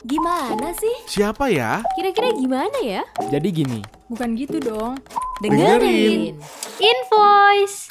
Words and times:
Gimana 0.00 0.72
sih? 0.72 0.96
Siapa 1.04 1.52
ya? 1.52 1.84
Kira-kira 1.92 2.32
gimana 2.32 2.72
ya? 2.80 3.04
Jadi 3.28 3.52
gini, 3.52 3.84
Bukan 4.08 4.32
gitu 4.32 4.56
dong. 4.56 4.96
Dengerin. 5.44 6.40
Invoice. 6.80 7.84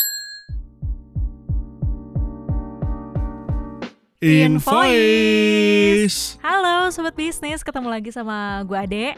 Invoice. 4.26 6.42
Halo 6.42 6.90
Sobat 6.90 7.14
Bisnis, 7.14 7.62
ketemu 7.62 7.94
lagi 7.94 8.10
sama 8.10 8.66
gue 8.66 8.74
Ade 8.74 9.14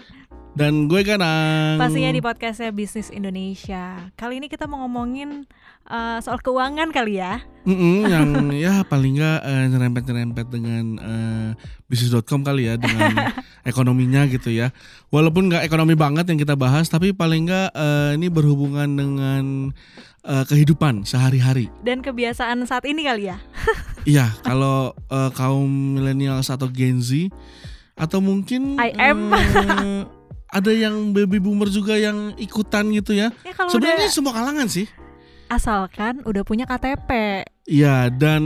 Dan 0.52 0.92
gue 0.92 1.00
Kanang. 1.08 1.80
Pastinya 1.80 2.12
di 2.12 2.20
podcastnya 2.20 2.76
Bisnis 2.76 3.08
Indonesia 3.08 4.12
Kali 4.20 4.44
ini 4.44 4.52
kita 4.52 4.68
mau 4.68 4.84
ngomongin 4.84 5.48
uh, 5.88 6.20
soal 6.20 6.44
keuangan 6.44 6.92
kali 6.92 7.24
ya 7.24 7.40
Mm-mm, 7.64 8.04
yang 8.14 8.52
ya 8.52 8.84
paling 8.84 9.16
nggak 9.16 9.40
eh, 9.46 9.66
nyerempet-nyerempet 9.70 10.46
dengan 10.50 10.84
eh, 10.98 11.50
bisnis.com 11.88 12.42
kali 12.42 12.68
ya 12.68 12.76
dengan 12.76 13.32
ekonominya 13.70 14.26
gitu 14.28 14.50
ya. 14.50 14.74
Walaupun 15.14 15.48
nggak 15.48 15.70
ekonomi 15.70 15.94
banget 15.94 16.26
yang 16.26 16.42
kita 16.42 16.58
bahas, 16.58 16.90
tapi 16.90 17.14
paling 17.14 17.46
nggak 17.46 17.70
eh, 17.72 18.18
ini 18.18 18.34
berhubungan 18.34 18.90
dengan 18.92 19.70
eh, 20.26 20.44
kehidupan 20.50 21.06
sehari-hari. 21.06 21.70
Dan 21.86 22.02
kebiasaan 22.02 22.66
saat 22.66 22.84
ini 22.90 23.06
kali 23.06 23.30
ya 23.30 23.38
Iya, 24.10 24.34
kalau 24.42 24.98
eh, 25.08 25.30
kaum 25.38 26.02
milenial 26.02 26.42
atau 26.42 26.66
Gen 26.66 26.98
Z 27.00 27.30
atau 27.94 28.26
mungkin 28.26 28.82
I 28.82 28.90
am. 28.98 29.30
eh, 29.38 30.02
ada 30.52 30.70
yang 30.70 30.94
baby 31.12 31.40
boomer 31.40 31.68
juga 31.68 31.96
yang 31.96 32.36
ikutan 32.36 32.92
gitu 32.92 33.16
ya. 33.16 33.32
Ya 33.42 33.56
Sebenarnya 33.56 34.06
udah 34.06 34.12
semua 34.12 34.34
kalangan 34.34 34.68
sih. 34.68 34.86
asalkan 35.48 36.24
udah 36.24 36.44
punya 36.44 36.64
KTP 36.64 37.44
Iya, 37.68 38.08
dan 38.08 38.44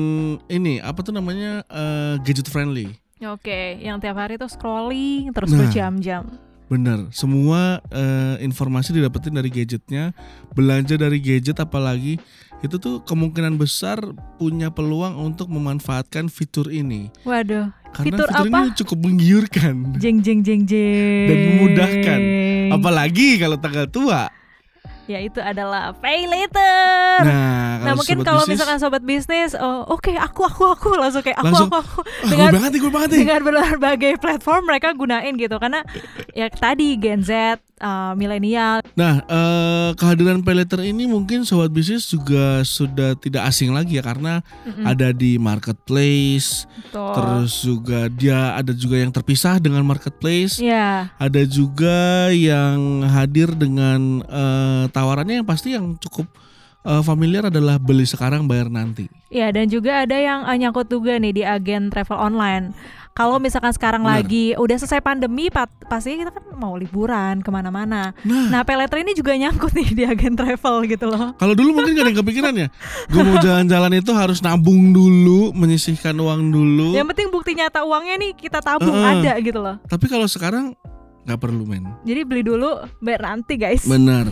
ini 0.47 0.77
apa 0.79 1.01
tuh 1.01 1.11
namanya 1.11 1.61
eh, 1.65 2.17
gadget 2.21 2.45
friendly. 2.45 2.97
Oke, 3.21 3.77
yang 3.79 3.97
tiap 3.97 4.15
hari 4.15 4.35
tuh 4.35 4.45
scrolling 4.45 5.29
terus 5.31 5.49
Nah. 5.49 5.65
berjam-jam 5.65 6.25
Bener, 6.65 7.09
semua 7.09 7.77
eh, 7.89 8.41
informasi 8.41 8.89
didapetin 8.91 9.33
dari 9.33 9.49
gadgetnya, 9.49 10.17
belanja 10.51 10.97
dari 10.97 11.21
gadget 11.21 11.57
apalagi 11.57 12.17
itu 12.59 12.75
tuh 12.75 13.05
kemungkinan 13.05 13.53
besar 13.55 14.01
punya 14.35 14.73
peluang 14.73 15.13
untuk 15.15 15.45
memanfaatkan 15.47 16.25
fitur 16.25 16.73
ini. 16.73 17.13
Waduh, 17.21 17.69
Karena 17.95 18.11
Fitur 18.11 18.27
fitur, 18.27 18.43
apa? 18.51 18.59
ini 18.59 18.69
cukup 18.75 18.97
menggiurkan 19.07 19.75
jeng 20.03 20.19
jeng 20.19 20.43
jeng 20.43 20.67
jeng 20.67 21.27
dan 21.31 21.37
memudahkan. 21.47 22.19
Apalagi 22.75 23.39
kalau 23.39 23.55
tanggal 23.55 23.87
tua. 23.87 24.27
Yaitu 25.05 25.37
adalah 25.37 25.93
pay 25.97 26.25
later. 26.25 27.21
Nah, 27.21 27.77
Nah 27.77 27.93
kalau 27.93 27.97
mungkin 28.01 28.17
sobat 28.17 28.25
kalau 28.25 28.41
bisnis, 28.41 28.53
misalkan 28.57 28.77
sobat 28.81 29.03
bisnis, 29.05 29.51
oh, 29.53 29.85
oke 29.87 30.09
aku 30.11 30.41
aku 30.43 30.63
aku 30.73 30.89
langsung 30.97 31.21
kayak 31.21 31.37
aku 31.37 31.45
Langsung, 31.53 31.69
aku 31.69 31.77
aku. 31.77 31.99
"Ah, 32.01 32.25
gue 32.25 32.29
dengan 32.31 32.51
banget 32.57 32.69
nih, 32.71 32.79
gue 32.81 32.91
banget 32.91 33.09
dengan 33.13 33.41
berbagai 33.45 34.13
platform 34.17 34.61
mereka 34.65 34.87
gunain 34.91 35.33
gitu 35.35 35.55
karena 35.55 35.85
ya 36.33 36.49
tadi 36.49 36.97
Gen 36.97 37.21
Z, 37.21 37.61
uh, 37.79 38.13
milenial, 38.15 38.81
Nah, 38.95 39.21
eh, 39.21 39.89
kehadiran 39.93 40.39
pay 40.41 40.55
later 40.55 40.79
ini 40.81 41.05
mungkin 41.05 41.43
sobat 41.43 41.69
bisnis 41.69 42.07
juga 42.07 42.63
sudah 42.63 43.13
tidak 43.15 43.45
asing 43.45 43.75
lagi 43.75 43.99
ya 43.99 44.03
karena 44.03 44.39
Mm-mm. 44.63 44.87
ada 44.87 45.11
di 45.11 45.35
marketplace, 45.35 46.63
Betul. 46.89 47.11
terus 47.13 47.51
juga 47.61 47.99
dia 48.09 48.55
ada 48.55 48.71
juga 48.71 48.95
yang 48.97 49.11
terpisah 49.11 49.59
dengan 49.59 49.83
marketplace, 49.83 50.57
ya 50.57 51.11
ada 51.15 51.41
juga 51.43 52.31
yang 52.31 53.03
hadir 53.05 53.51
dengan 53.53 54.23
eh, 54.25 54.85
tawarannya 54.95 55.35
yang 55.37 55.45
pasti 55.45 55.75
yang 55.75 55.99
cukup 55.99 56.23
eh, 56.81 57.03
familiar 57.03 57.43
adalah 57.45 57.75
beli 57.75 58.07
sekarang 58.07 58.47
bayar 58.47 58.71
nanti. 58.71 59.11
ya 59.27 59.51
dan 59.51 59.67
juga 59.67 60.01
ada 60.01 60.15
yang 60.15 60.41
uh, 60.41 60.55
nyangkut 60.55 60.87
juga 60.87 61.19
nih 61.19 61.33
di 61.33 61.43
agen 61.43 61.91
travel 61.91 62.15
online. 62.15 62.71
Kalau 63.11 63.39
misalkan 63.39 63.71
sekarang 63.71 64.03
Benar. 64.03 64.27
lagi 64.27 64.45
udah 64.53 64.75
selesai 64.75 64.99
pandemi, 64.99 65.47
pat- 65.47 65.71
pasti 65.87 66.19
kita 66.19 66.35
kan 66.35 66.51
mau 66.53 66.75
liburan 66.75 67.39
ke 67.39 67.47
mana-mana. 67.47 68.11
Nah, 68.21 68.51
Nah, 68.51 68.61
pay 68.61 68.75
later 68.75 68.99
ini 68.99 69.15
juga 69.15 69.31
nyangkut 69.33 69.71
nih 69.71 69.89
di 69.89 70.03
agen 70.03 70.35
travel 70.35 70.83
gitu 70.83 71.07
loh. 71.07 71.31
kalau 71.33 71.55
dulu 71.55 71.79
mungkin 71.79 71.95
gak 71.95 72.03
ada 72.03 72.11
yang 72.11 72.19
kepikiran 72.19 72.53
ya, 72.53 72.67
gue 73.07 73.21
mau 73.23 73.39
jalan-jalan 73.39 73.91
itu 73.95 74.11
harus 74.11 74.43
nabung 74.43 74.91
dulu, 74.91 75.55
menyisihkan 75.55 76.11
uang 76.13 76.51
dulu. 76.51 76.91
Yang 76.91 77.07
penting 77.09 77.27
bukti 77.29 77.51
nyata 77.55 77.87
uangnya 77.87 78.15
nih 78.19 78.31
kita 78.35 78.59
tabung 78.59 78.91
Heeh. 78.93 79.23
ada 79.23 79.31
gitu 79.39 79.59
loh. 79.63 79.79
Tapi 79.81 80.05
kalau 80.05 80.27
sekarang 80.27 80.75
nggak 81.23 81.39
perlu 81.39 81.63
men. 81.63 81.87
Jadi 82.03 82.19
beli 82.21 82.43
dulu, 82.43 82.83
bayar 82.99 83.31
nanti 83.31 83.55
guys. 83.55 83.87
Benar. 83.87 84.27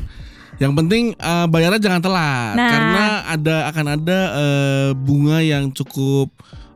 Yang 0.62 0.74
penting 0.80 1.04
eh, 1.18 1.46
bayarnya 1.50 1.82
jangan 1.82 2.02
telat 2.02 2.54
Nah. 2.54 2.70
karena 2.70 3.06
ada 3.26 3.56
akan 3.74 3.86
ada 3.98 4.20
eh, 4.38 4.90
bunga 4.94 5.38
yang 5.42 5.74
cukup 5.74 6.30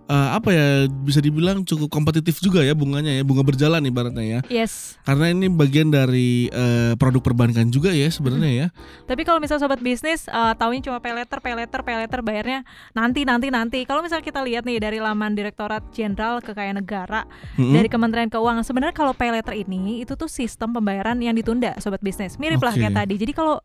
eh, 0.07 0.29
apa 0.33 0.49
ya 0.49 0.67
bisa 0.87 1.19
dibilang 1.19 1.61
cukup 1.61 1.91
kompetitif 1.91 2.39
juga 2.39 2.63
ya 2.63 2.71
bunganya 2.71 3.11
ya 3.11 3.23
bunga 3.23 3.43
berjalan 3.43 3.83
ibaratnya 3.83 4.25
ya 4.25 4.39
Yes. 4.47 4.95
karena 5.03 5.29
ini 5.29 5.51
bagian 5.51 5.91
dari 5.91 6.47
eh, 6.49 6.95
produk 6.95 7.21
perbankan 7.21 7.67
juga 7.67 7.91
ya 7.91 8.07
sebenarnya 8.07 8.51
ya 8.51 8.67
Tapi 9.03 9.21
kalau 9.23 9.39
misalnya 9.39 9.63
sobat 9.63 9.79
bisnis 9.79 10.27
uh, 10.27 10.53
taunya 10.55 10.83
cuma 10.83 10.99
pay 10.99 11.13
letter, 11.15 11.39
pay 11.39 11.55
letter, 11.55 11.79
pay 11.83 11.95
letter 11.95 12.19
bayarnya 12.21 12.63
nanti 12.91 13.23
nanti 13.23 13.47
nanti. 13.47 13.79
Kalau 13.83 14.03
misalnya 14.03 14.23
kita 14.23 14.43
lihat 14.43 14.63
nih 14.67 14.79
dari 14.79 14.99
laman 14.99 15.33
Direktorat 15.33 15.91
Jenderal 15.91 16.43
Kekayaan 16.43 16.79
Negara 16.79 17.23
Mm-mm. 17.55 17.73
dari 17.73 17.87
Kementerian 17.87 18.29
Keuangan, 18.29 18.63
sebenarnya 18.63 18.95
kalau 18.95 19.11
pay 19.15 19.31
letter 19.31 19.55
ini 19.55 20.03
itu 20.03 20.13
tuh 20.15 20.27
sistem 20.27 20.75
pembayaran 20.75 21.17
yang 21.19 21.33
ditunda 21.33 21.75
sobat 21.79 21.99
bisnis. 22.03 22.35
Mirip 22.37 22.59
lah 22.61 22.75
Oke. 22.75 22.83
kayak 22.83 22.95
tadi. 22.95 23.15
Jadi 23.17 23.33
kalau 23.33 23.59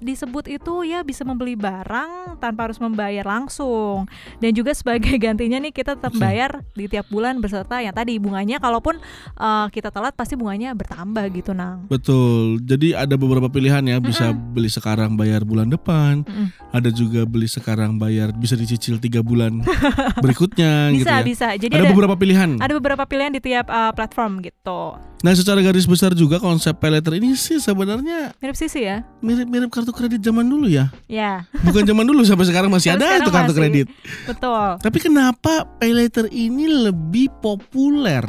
disebut 0.00 0.48
itu 0.48 0.82
ya 0.88 1.04
bisa 1.04 1.22
membeli 1.22 1.54
barang 1.54 2.40
tanpa 2.40 2.66
harus 2.66 2.80
membayar 2.80 3.22
langsung. 3.22 4.08
Dan 4.40 4.56
juga 4.56 4.72
sebagai 4.72 5.14
gantinya 5.24 5.60
nih 5.60 5.70
kita 5.70 5.94
tetap 5.94 6.16
Oke. 6.16 6.20
bayar 6.20 6.64
di 6.74 6.88
tiap 6.88 7.06
bulan 7.12 7.38
beserta 7.38 7.78
yang 7.84 7.92
tadi 7.92 8.16
bunganya 8.16 8.58
kalaupun 8.58 8.98
uh, 9.36 9.68
kita 9.68 9.92
telat 9.92 10.16
pasti 10.16 10.34
bunganya 10.34 10.72
bertambah 10.72 11.24
gitu 11.36 11.52
nang. 11.52 11.86
Betul. 11.86 12.58
Jadi 12.64 12.96
ada 12.96 13.14
beberapa 13.14 13.46
pilihan 13.52 13.84
ya 13.84 14.00
bisa 14.00 14.32
beli 14.32 14.72
sekarang 14.72 15.14
bayar 15.14 15.44
bulan 15.44 15.68
depan 15.68 16.24
Mm-mm. 16.24 16.48
ada 16.72 16.88
juga 16.88 17.28
beli 17.28 17.46
sekarang 17.46 18.00
bayar 18.00 18.32
bisa 18.32 18.56
dicicil 18.56 18.96
tiga 18.96 19.20
bulan 19.20 19.60
berikutnya 20.24 20.96
gitu 20.96 21.04
bisa 21.04 21.14
ya. 21.14 21.22
bisa. 21.22 21.48
Jadi 21.54 21.72
ada 21.76 21.84
ada 21.86 21.92
beberapa 21.92 22.16
pilihan. 22.16 22.56
ada 22.58 22.72
beberapa 22.72 23.04
pilihan 23.04 23.32
di 23.36 23.40
tiap 23.44 23.68
uh, 23.68 23.92
platform 23.92 24.40
gitu. 24.40 24.96
Nah 25.20 25.36
secara 25.36 25.60
garis 25.60 25.84
besar 25.84 26.16
juga 26.16 26.40
konsep 26.40 26.72
pay 26.80 26.88
letter 26.96 27.20
ini 27.20 27.36
sih 27.36 27.60
sebenarnya 27.60 28.32
mirip 28.40 28.56
sisi 28.56 28.88
ya? 28.88 29.04
Mirip-mirip 29.20 29.68
kartu 29.68 29.89
kredit 29.90 30.20
zaman 30.20 30.42
dulu 30.42 30.66
ya. 30.66 30.88
ya 31.04 31.44
Bukan 31.60 31.82
zaman 31.82 32.02
dulu 32.02 32.22
sampai 32.22 32.44
sekarang 32.44 32.68
masih 32.68 32.90
Sampai 32.90 33.00
ada 33.00 33.06
sekarang 33.06 33.20
itu 33.20 33.30
kartu 33.30 33.44
masih. 33.46 33.58
kredit. 33.60 33.86
betul 34.24 34.68
Tapi 34.78 34.98
kenapa 34.98 35.52
pay 35.76 35.90
later 35.90 36.26
ini 36.26 36.64
lebih 36.66 37.28
populer? 37.38 38.24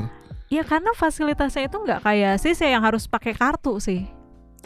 ya 0.48 0.62
karena 0.62 0.92
fasilitasnya 0.92 1.66
itu 1.66 1.78
nggak 1.78 2.02
kayak 2.02 2.36
sisi 2.36 2.66
yang 2.66 2.82
harus 2.82 3.06
pakai 3.06 3.32
kartu 3.32 3.80
sih 3.80 4.04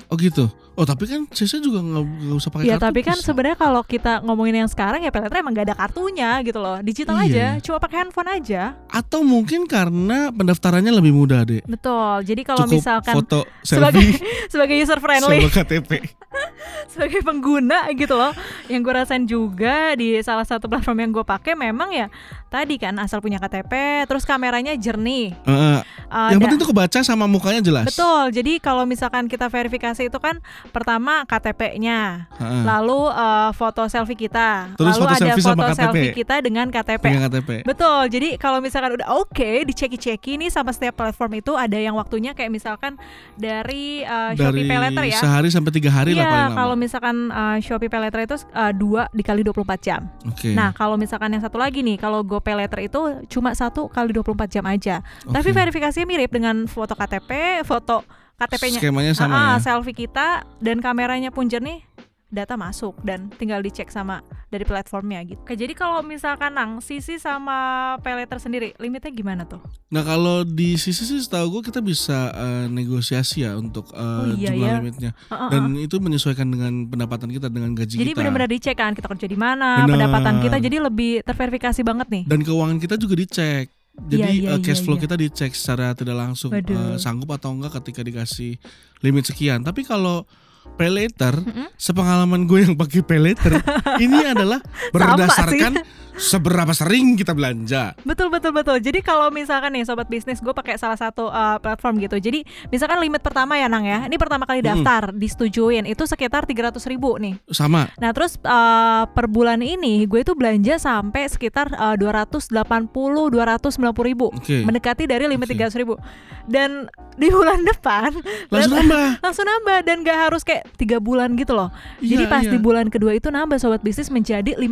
Oh 0.07 0.17
gitu. 0.17 0.49
Oh 0.75 0.83
tapi 0.83 1.03
kan 1.05 1.23
Sisa 1.29 1.57
juga 1.57 1.79
nggak 1.79 2.03
usah 2.33 2.49
pakai 2.49 2.65
ya 2.65 2.75
kartu. 2.75 2.85
tapi 2.85 2.99
kan 3.01 3.17
sebenarnya 3.17 3.55
kalau 3.55 3.81
kita 3.81 4.19
ngomongin 4.21 4.55
yang 4.57 4.67
sekarang 4.67 4.99
ya 4.99 5.09
peletre 5.09 5.39
emang 5.39 5.51
nggak 5.51 5.65
ada 5.65 5.77
kartunya 5.77 6.29
gitu 6.41 6.57
loh 6.57 6.77
digital 6.79 7.15
Iya. 7.17 7.25
aja 7.25 7.45
cuma 7.61 7.77
pakai 7.77 7.97
handphone 8.01 8.27
aja 8.29 8.75
atau 8.85 9.19
mungkin 9.21 9.63
karena 9.65 10.29
pendaftarannya 10.29 10.91
lebih 10.91 11.11
mudah 11.11 11.41
deh. 11.43 11.63
betul 11.63 12.21
jadi 12.21 12.41
kalau 12.43 12.63
Cukup 12.63 12.75
misalkan 12.75 13.13
foto 13.15 13.39
sebagai 13.63 14.03
selfie 14.03 14.19
sebagai 14.47 14.75
user 14.77 14.99
friendly 14.99 15.39
sama 15.41 15.51
KTP. 15.53 15.91
sebagai 16.91 17.21
pengguna 17.21 17.87
gitu 17.93 18.13
loh 18.13 18.35
yang 18.67 18.81
gue 18.81 18.93
rasain 18.93 19.23
juga 19.23 19.95
di 19.95 20.19
salah 20.19 20.43
satu 20.43 20.67
platform 20.67 20.99
yang 20.99 21.11
gue 21.13 21.23
pakai 21.23 21.53
memang 21.53 21.89
ya 21.89 22.07
tadi 22.47 22.75
kan 22.75 22.95
asal 22.97 23.19
punya 23.19 23.37
KTP 23.37 23.71
terus 24.05 24.23
kameranya 24.23 24.75
jernih 24.75 25.31
Heeh. 25.41 25.79
Uh, 26.05 26.29
yang 26.29 26.39
penting 26.39 26.55
tuh 26.57 26.69
kebaca 26.69 26.99
sama 27.01 27.25
mukanya 27.25 27.59
jelas. 27.61 27.85
betul 27.85 28.29
jadi 28.29 28.59
kalau 28.59 28.83
misalkan 28.83 29.25
kita 29.25 29.47
verifikasi 29.47 30.03
itu 30.03 30.17
kan 30.17 30.39
pertama 30.67 31.23
KTP-nya 31.23 32.29
lalu 32.61 33.07
uh, 33.07 33.51
foto 33.51 33.85
selfie 33.85 34.17
kita 34.17 34.73
Terus 34.73 34.93
lalu 34.93 35.01
foto 35.01 35.11
ada 35.11 35.21
selfie 35.27 35.43
foto 35.43 35.51
sama 35.55 35.63
KTP. 35.65 35.77
selfie 35.77 36.11
kita 36.15 36.35
dengan 36.39 36.67
KTP 36.67 37.01
Pegang 37.01 37.23
KTP. 37.25 37.49
Betul, 37.63 38.01
jadi 38.07 38.29
kalau 38.35 38.59
misalkan 38.59 38.91
udah 38.93 39.07
oke, 39.15 39.51
diceki-ceki 39.65 40.37
nih 40.37 40.49
sama 40.49 40.69
setiap 40.69 40.95
platform 40.95 41.37
itu 41.37 41.53
ada 41.53 41.75
yang 41.75 41.93
waktunya 41.93 42.31
kayak 42.31 42.49
misalkan 42.49 42.95
dari 43.35 44.01
uh, 44.01 44.31
Shopee 44.31 44.43
Dari 44.55 44.61
Pay 44.65 44.79
Later 44.79 45.03
ya. 45.05 45.19
sehari 45.19 45.49
sampai 45.49 45.71
tiga 45.71 45.89
hari 45.89 46.11
lah 46.11 46.17
Iya, 46.17 46.27
paling 46.27 46.47
lama. 46.47 46.57
kalau 46.57 46.75
misalkan 46.75 47.15
uh, 47.29 47.57
Shopee 47.59 47.87
Pay 47.87 48.01
Later 48.01 48.19
itu 48.21 48.35
uh, 48.49 48.71
dua 48.71 49.07
dikali 49.11 49.41
24 49.43 49.55
jam. 49.79 50.01
Oke. 50.23 50.51
Nah, 50.51 50.71
kalau 50.71 50.95
misalkan 50.95 51.29
yang 51.29 51.41
satu 51.41 51.55
lagi 51.55 51.79
nih, 51.79 51.95
kalau 51.95 52.21
GoPay 52.21 52.55
Later 52.57 52.79
itu 52.81 52.99
cuma 53.27 53.51
satu 53.51 53.87
kali 53.87 54.11
24 54.11 54.25
jam 54.49 54.65
aja. 54.65 54.95
Tapi 55.23 55.49
Oke. 55.49 55.55
verifikasinya 55.55 56.05
mirip 56.05 56.29
dengan 56.29 56.65
foto 56.65 56.93
KTP, 56.93 57.29
foto 57.61 58.01
KTP-nya 58.35 58.79
Skemanya 58.79 59.13
sama 59.13 59.33
Ah, 59.33 59.43
ya. 59.53 59.63
selfie 59.63 59.95
kita 59.97 60.27
dan 60.59 60.77
kameranya 60.77 61.29
pun 61.29 61.45
jernih 61.45 61.79
data 62.27 62.53
masuk 62.53 62.99
dan 62.99 63.31
tinggal 63.31 63.59
dicek 63.59 63.87
sama 63.87 64.19
dari 64.45 64.61
platformnya 64.61 65.23
gitu. 65.23 65.39
Oke, 65.39 65.55
jadi 65.55 65.71
kalau 65.71 66.03
misalkan 66.03 66.51
nang 66.51 66.71
sisi 66.79 67.15
sama 67.15 67.55
pay 67.97 68.11
letter 68.13 68.35
sendiri 68.37 68.75
limitnya 68.75 69.07
gimana 69.09 69.43
tuh? 69.45 69.63
Nah 69.87 70.03
kalau 70.03 70.43
di 70.43 70.75
sisi 70.75 71.05
sih 71.05 71.15
setahu 71.17 71.47
gue 71.53 71.71
kita 71.71 71.79
bisa 71.79 72.33
eh, 72.33 72.65
negosiasi 72.67 73.39
ya 73.41 73.55
untuk 73.55 73.87
eh, 73.89 74.03
Oh, 74.03 74.35
iya 74.35 74.51
jumlah 74.51 74.67
ya. 74.67 74.75
limitnya 74.75 75.11
Heeh, 75.25 75.49
dan 75.49 75.63
heeh. 75.69 75.85
itu 75.85 75.95
menyesuaikan 75.95 76.43
dengan 76.45 76.73
pendapatan 76.85 77.29
kita 77.29 77.47
dengan 77.47 77.71
gaji 77.71 77.95
Jadi 77.95 78.03
kita 78.05 78.19
benar-benar 78.19 78.49
dicek 78.49 78.75
kan 78.75 78.91
kita 78.91 79.07
kerja 79.07 79.27
di 79.27 79.37
mana, 79.37 79.69
Benar. 79.79 79.95
pendapatan 79.95 80.33
kita 80.41 80.57
jadi 80.59 80.77
lebih 80.81 81.11
terverifikasi 81.21 81.81
banget 81.83 82.07
nih. 82.09 82.23
dan 82.25 82.39
keuangan 82.41 82.77
kita 82.77 82.95
juga 82.97 83.15
dicek 83.15 83.71
Jadi 83.95 84.43
Iya, 84.45 84.51
iya, 84.51 84.51
eh, 84.55 84.61
cash 84.61 84.83
flow 84.83 84.99
iya. 84.99 85.03
kita 85.07 85.15
dicek 85.15 85.51
secara 85.55 85.95
tidak 85.95 86.19
langsung 86.19 86.51
Waduh. 86.51 86.95
eh, 86.95 86.97
sanggup 86.99 87.31
atau 87.31 87.55
enggak 87.55 87.79
ketika 87.81 88.03
dikasih 88.03 88.59
limit 89.01 89.23
sekian. 89.25 89.63
Tapi 89.63 89.87
kalau 89.87 90.27
pay 90.75 90.89
later, 90.89 91.33
Mm-mm. 91.39 91.69
sepengalaman 91.77 92.49
gue 92.49 92.65
yang 92.65 92.73
pakai 92.75 93.01
pay 93.05 93.21
later, 93.21 93.61
ini 94.03 94.25
adalah 94.25 94.59
berdasarkan 94.91 95.79
seberapa 96.15 96.71
sering 96.71 97.19
kita 97.19 97.35
belanja. 97.35 97.91
Betul 98.07 98.31
betul 98.31 98.55
betul. 98.55 98.79
Jadi 98.79 99.03
kalau 99.03 99.27
misalkan 99.29 99.75
nih 99.75 99.83
sobat 99.83 100.07
bisnis, 100.07 100.39
gue 100.39 100.55
pakai 100.55 100.79
salah 100.79 100.95
satu 100.95 101.27
uh, 101.27 101.59
platform 101.59 101.99
gitu. 101.99 102.15
Jadi 102.19 102.47
misalkan 102.71 103.03
limit 103.03 103.19
pertama 103.19 103.59
ya 103.59 103.67
Nang 103.67 103.83
ya, 103.83 104.07
ini 104.07 104.15
pertama 104.15 104.47
kali 104.47 104.63
daftar, 104.63 105.11
disetujuin 105.11 105.83
itu 105.83 106.03
sekitar 106.07 106.47
300 106.47 106.79
ribu 106.87 107.19
nih. 107.19 107.35
Sama. 107.51 107.91
Nah 107.99 108.15
terus 108.15 108.39
uh, 108.47 109.03
per 109.11 109.27
bulan 109.27 109.59
ini 109.59 110.07
gue 110.07 110.23
itu 110.23 110.31
belanja 110.33 110.79
sampai 110.79 111.27
sekitar 111.27 111.67
uh, 111.75 111.99
280 111.99 112.47
290 112.55 114.07
ribu, 114.07 114.31
Oke. 114.31 114.63
mendekati 114.63 115.03
dari 115.11 115.27
limit 115.27 115.51
Oke. 115.51 115.67
300 115.67 115.81
ribu. 115.83 115.99
Dan 116.47 116.87
di 117.19 117.27
bulan 117.31 117.63
depan 117.63 118.11
Langsung 118.51 118.87
nambah. 118.87 119.07
langsung 119.25 119.45
nambah 119.47 119.77
dan 119.83 119.97
gak 120.03 120.19
harus 120.29 120.43
kayak 120.47 120.54
tiga 120.75 120.97
bulan 120.97 121.33
gitu 121.33 121.51
loh. 121.51 121.69
Jadi 121.97 122.23
Iya, 122.23 122.29
pas 122.29 122.41
iya. 122.41 122.51
di 122.51 122.57
bulan 122.57 122.87
kedua 122.87 123.11
itu 123.11 123.27
nambah 123.27 123.55
sobat 123.55 123.79
bisnis 123.79 124.07
menjadi 124.07 124.53
500 124.53 124.63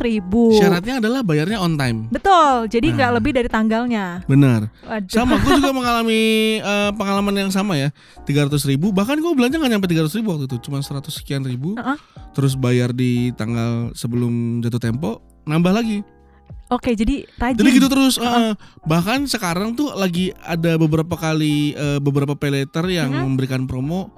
ribu. 0.00 0.52
Syaratnya 0.52 0.98
adalah 0.98 1.20
bayarnya 1.20 1.56
on 1.56 1.74
time. 1.74 2.08
Betul, 2.08 2.66
jadi 2.66 2.86
nggak 2.90 3.06
Nah. 3.06 3.16
lebih 3.16 3.32
dari 3.32 3.46
tanggalnya. 3.46 4.24
Benar. 4.24 4.68
Waduh. 4.82 5.08
Sama, 5.08 5.38
gue 5.38 5.52
juga 5.56 5.72
mengalami 5.78 6.22
eh, 6.56 6.90
pengalaman 6.92 7.34
yang 7.38 7.50
sama 7.50 7.74
ya. 7.74 7.88
300 8.22 8.34
ribu, 8.64 8.90
bahkan 8.90 9.14
gue 9.14 9.30
belanja 9.30 9.56
nggak 9.56 9.72
nyampe 9.72 9.86
300 9.86 10.12
ribu 10.14 10.28
waktu 10.30 10.46
itu, 10.46 10.56
cuma 10.60 10.78
100 10.78 11.08
sekian 11.12 11.42
ribu. 11.42 11.74
Heeh. 11.74 11.96
Terus 12.30 12.54
bayar 12.54 12.90
di 12.90 13.30
tanggal 13.32 13.92
sebelum 13.92 14.30
jatuh 14.60 14.78
tempo, 14.78 15.18
nambah 15.42 15.72
lagi. 15.72 16.00
Oke, 16.68 16.94
jadi 16.94 17.26
rajin. 17.34 17.58
Jadi 17.58 17.70
gitu 17.72 17.88
terus. 17.88 18.14
eh, 18.16 18.54
bahkan 18.84 19.26
sekarang 19.26 19.74
tuh 19.74 19.90
lagi 19.92 20.30
ada 20.38 20.74
beberapa 20.76 21.12
kali 21.12 21.74
eh, 21.74 21.98
beberapa 21.98 22.38
pay 22.38 22.50
later 22.52 22.86
yang 22.86 23.10
Mhm. 23.10 23.22
memberikan 23.24 23.62
promo. 23.66 24.14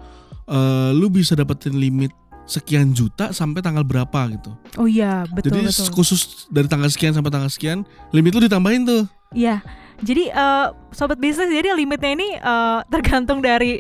Eh, 0.52 0.90
lu 0.92 1.08
bisa 1.08 1.32
dapetin 1.32 1.80
limit 1.80 2.12
sekian 2.44 2.92
juta 2.92 3.32
sampai 3.32 3.64
tanggal 3.64 3.86
berapa 3.86 4.20
gitu. 4.34 4.52
Oh 4.76 4.84
iya, 4.84 5.24
betul 5.30 5.56
Jadi 5.62 5.72
betul. 5.72 5.88
khusus 5.94 6.44
dari 6.52 6.68
tanggal 6.68 6.90
sekian 6.92 7.14
sampai 7.16 7.32
tanggal 7.32 7.48
sekian, 7.48 7.86
limit 8.12 8.36
lu 8.36 8.44
ditambahin 8.44 8.84
tuh. 8.84 9.02
Iya. 9.32 9.64
Jadi 10.02 10.28
eh, 10.28 10.66
sobat 10.90 11.16
bisnis 11.16 11.48
jadi 11.48 11.72
limitnya 11.72 12.12
ini 12.12 12.28
eh, 12.36 12.78
tergantung 12.90 13.40
dari 13.40 13.78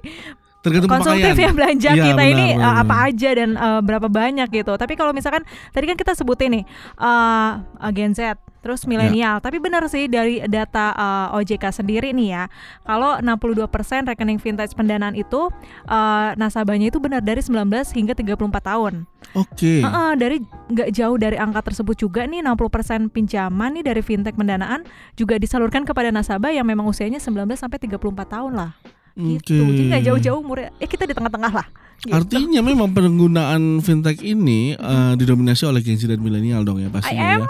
Tergantung 0.62 0.94
konsumtif 0.94 1.34
pemakaian. 1.34 1.50
ya 1.50 1.50
belanja 1.50 1.90
Iya, 1.90 2.04
kita 2.06 2.22
benar, 2.22 2.32
ini 2.38 2.46
benar, 2.54 2.70
eh, 2.70 2.74
apa 2.86 2.94
aja 3.10 3.30
dan 3.34 3.50
eh, 3.58 3.80
berapa 3.82 4.06
banyak 4.06 4.48
gitu. 4.54 4.72
Tapi 4.78 4.94
kalau 4.94 5.10
misalkan 5.10 5.42
tadi 5.74 5.84
kan 5.90 5.98
kita 5.98 6.14
sebutin 6.14 6.62
nih 6.62 6.64
eh 7.02 7.50
eh, 7.82 7.90
Gen 7.90 8.14
Z 8.14 8.38
terus 8.62 8.86
milenial. 8.86 9.42
Tapi 9.42 9.58
benar 9.58 9.84
sih 9.90 10.06
dari 10.06 10.40
data 10.46 10.94
eh, 10.94 11.36
OJK 11.42 11.82
sendiri 11.82 12.14
nih 12.14 12.28
ya. 12.32 12.44
Kalau 12.86 13.18
62% 13.18 14.08
rekening 14.08 14.38
vintage 14.38 14.72
pendanaan 14.78 15.18
itu 15.18 15.50
eh, 15.90 16.28
nasabahnya 16.38 16.88
itu 16.88 17.02
benar 17.02 17.20
dari 17.20 17.42
19 17.42 17.68
hingga 17.92 18.14
34 18.14 18.70
tahun. 18.70 19.04
Oke. 19.34 19.82
Heeh, 19.82 20.10
dari 20.16 20.38
nggak 20.72 20.88
jauh 20.94 21.16
dari 21.18 21.36
angka 21.36 21.68
tersebut 21.68 21.98
juga 21.98 22.24
nih 22.24 22.40
60% 22.46 23.10
pinjaman 23.10 23.70
nih 23.76 23.84
dari 23.84 24.00
fintech 24.00 24.38
pendanaan 24.38 24.86
juga 25.18 25.36
disalurkan 25.36 25.82
kepada 25.82 26.14
nasabah 26.14 26.54
yang 26.54 26.64
memang 26.64 26.86
usianya 26.86 27.18
19 27.18 27.58
sampai 27.58 27.78
34 27.82 27.98
tahun 28.30 28.52
lah. 28.54 28.70
Gitu. 29.12 29.60
Oke. 29.60 29.68
Jadi 29.68 29.82
nggak 29.92 30.02
jauh-jauh 30.08 30.38
umurnya. 30.40 30.70
Eh 30.80 30.88
kita 30.88 31.04
di 31.04 31.12
tengah-tengah 31.12 31.52
lah. 31.52 31.66
Gitu. 32.02 32.10
Artinya 32.10 32.60
memang 32.60 32.90
penggunaan 32.90 33.78
fintech 33.78 34.18
ini 34.20 34.74
eh, 34.74 35.12
didominasi 35.14 35.70
oleh 35.70 35.78
Gen 35.78 35.94
Z 35.94 36.10
dan 36.10 36.18
milenial 36.18 36.66
dong 36.66 36.82
ya 36.82 36.90
pastinya 36.90 37.22
I 37.22 37.34
am. 37.38 37.40
ya. 37.40 37.46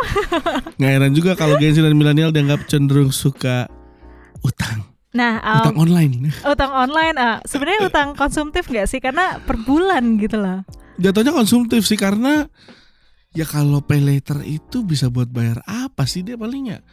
Nggak 0.77 0.93
heran 0.93 1.13
juga 1.17 1.33
kalau 1.33 1.57
Gen 1.57 1.73
Z 1.73 1.81
dan 1.81 1.97
milenial 1.97 2.29
dianggap 2.29 2.69
cenderung 2.69 3.09
suka 3.09 3.65
utang, 4.43 4.85
Nah, 5.13 5.41
utang 5.41 5.77
um, 5.77 5.83
online. 5.83 6.29
utang 6.43 6.69
online 6.69 7.17
ah, 7.17 7.41
sebenarnya 7.43 7.89
utang 7.89 8.13
konsumtif 8.13 8.69
nggak 8.69 8.85
sih? 8.85 9.01
Karena 9.01 9.41
per 9.41 9.57
bulan 9.57 10.21
gitu 10.21 10.37
lah. 10.37 10.69
Jatuhnya 10.97 11.33
konsumtif 11.33 11.89
sih 11.89 11.97
karena 11.97 12.45
ya 13.33 13.49
kalau 13.49 13.81
pay 13.81 14.05
later 14.05 14.45
itu 14.45 14.85
bisa 14.85 15.09
buat 15.09 15.33
bayar 15.33 15.65
apa 15.65 16.05
sih 16.05 16.21
dia 16.21 16.37
palingnya? 16.37 16.85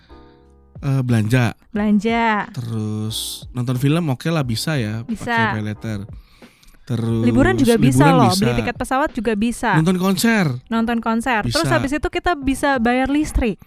Eh, 0.79 1.03
belanja, 1.03 1.59
Belanja, 1.75 2.47
terus 2.55 3.43
nonton 3.51 3.75
film 3.75 4.07
oke 4.07 4.31
lah 4.31 4.47
bisa 4.47 4.79
ya 4.79 5.03
Bisa. 5.03 5.27
pakai 5.27 5.59
pay 5.59 5.65
later. 5.67 5.99
Terus 6.89 7.21
liburan 7.21 7.53
juga 7.53 7.77
bisa 7.77 8.01
liburan 8.09 8.17
loh. 8.17 8.33
bisa. 8.33 8.41
Beli 8.41 8.53
tiket 8.65 8.75
pesawat 8.81 9.09
juga 9.13 9.33
bisa. 9.37 9.77
Nonton 9.77 9.97
konser. 10.01 10.45
nonton 10.73 10.97
konser. 10.97 11.45
Bisa. 11.45 11.61
Terus 11.61 11.69
habis 11.69 11.91
itu 11.93 12.07
kita 12.09 12.33
bisa 12.33 12.81
bayar 12.81 13.13
listrik. 13.13 13.61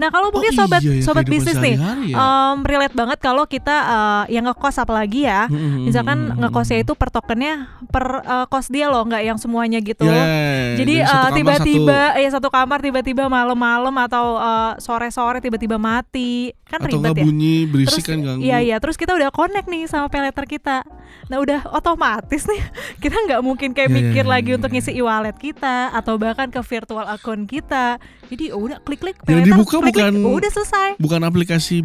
Nah, 0.00 0.08
kalau 0.08 0.32
mungkin 0.32 0.56
Oh 0.56 0.64
sobat 0.64 0.80
iya 0.80 0.96
ya, 0.96 1.04
sobat 1.04 1.28
bisnis 1.28 1.60
nih, 1.60 1.76
ya. 1.76 2.16
um, 2.16 2.64
relate 2.64 2.96
banget 2.96 3.20
kalau 3.20 3.44
kita 3.44 3.76
uh, 3.84 4.24
yang 4.32 4.48
ngekos 4.48 4.80
apalagi 4.80 5.28
ya. 5.28 5.44
Mm-mm. 5.52 5.84
Misalkan 5.84 6.40
ngekosnya 6.40 6.80
itu 6.80 6.96
per 6.96 7.12
tokennya 7.12 7.68
per 7.92 8.24
uh, 8.24 8.46
kos 8.48 8.72
dia 8.72 8.88
loh, 8.88 9.04
nggak 9.04 9.20
yang 9.28 9.36
semuanya 9.36 9.76
gitu. 9.84 10.08
Yeah, 10.08 10.80
Jadi 10.80 10.94
uh, 11.04 11.28
tiba-tiba 11.36 12.16
satu- 12.16 12.22
ya 12.24 12.28
satu 12.32 12.48
kamar 12.48 12.80
tiba-tiba 12.80 13.28
malam-malam 13.28 13.92
atau 14.00 14.40
uh, 14.40 14.72
sore-sore 14.80 15.44
tiba-tiba 15.44 15.76
mati. 15.76 16.56
Kan 16.64 16.86
atau 16.86 17.02
ribet 17.02 17.18
ya. 17.18 17.24
bunyi 17.26 17.56
berisik 17.66 18.00
Terus 18.00 18.06
kan 18.08 18.18
ganggu. 18.22 18.40
iya 18.46 18.58
iya, 18.62 18.76
terus 18.78 18.94
kita 18.96 19.12
udah 19.12 19.28
connect 19.34 19.66
nih 19.66 19.84
sama 19.90 20.06
paylater 20.08 20.46
kita. 20.46 20.86
Nah, 21.26 21.42
udah 21.42 21.66
otomatis 21.74 22.46
nih 22.46 22.62
kita 23.04 23.16
nggak 23.26 23.40
mungkin 23.42 23.74
kayak 23.74 23.90
Iya, 23.90 23.98
iya, 23.98 24.06
mikir 24.06 24.24
iya, 24.24 24.30
lagi 24.30 24.48
iya, 24.54 24.56
untuk 24.56 24.70
iya. 24.70 24.78
ngisi 24.78 24.92
e-wallet 24.94 25.36
kita 25.36 25.90
atau 25.90 26.14
bahkan 26.14 26.46
ke 26.48 26.62
virtual 26.62 27.06
account 27.10 27.44
kita. 27.50 27.98
Jadi 28.30 28.54
oh, 28.54 28.62
udah 28.62 28.78
klik-klik 28.86 29.18
Yang 29.26 29.26
paylater, 29.26 29.46
dibuka 29.50 29.76
bukan- 29.92 30.22
oh, 30.22 30.34
udah 30.34 30.50
selesai. 30.50 30.88
Bukan 30.96 31.20
aplikasi 31.20 31.82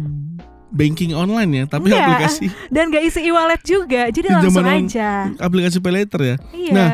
banking 0.68 1.12
online 1.12 1.50
ya, 1.52 1.64
tapi 1.66 1.88
Enggak. 1.88 2.04
aplikasi 2.04 2.46
Dan 2.68 2.88
gak 2.88 3.02
isi 3.02 3.20
e-wallet 3.22 3.62
juga, 3.62 4.08
jadi 4.08 4.26
Di 4.26 4.34
langsung 4.34 4.60
zaman 4.60 4.84
aja. 4.84 5.10
aplikasi 5.36 5.78
pay 5.78 5.92
later 5.94 6.20
ya. 6.20 6.36
Iya. 6.50 6.72
Nah, 6.72 6.90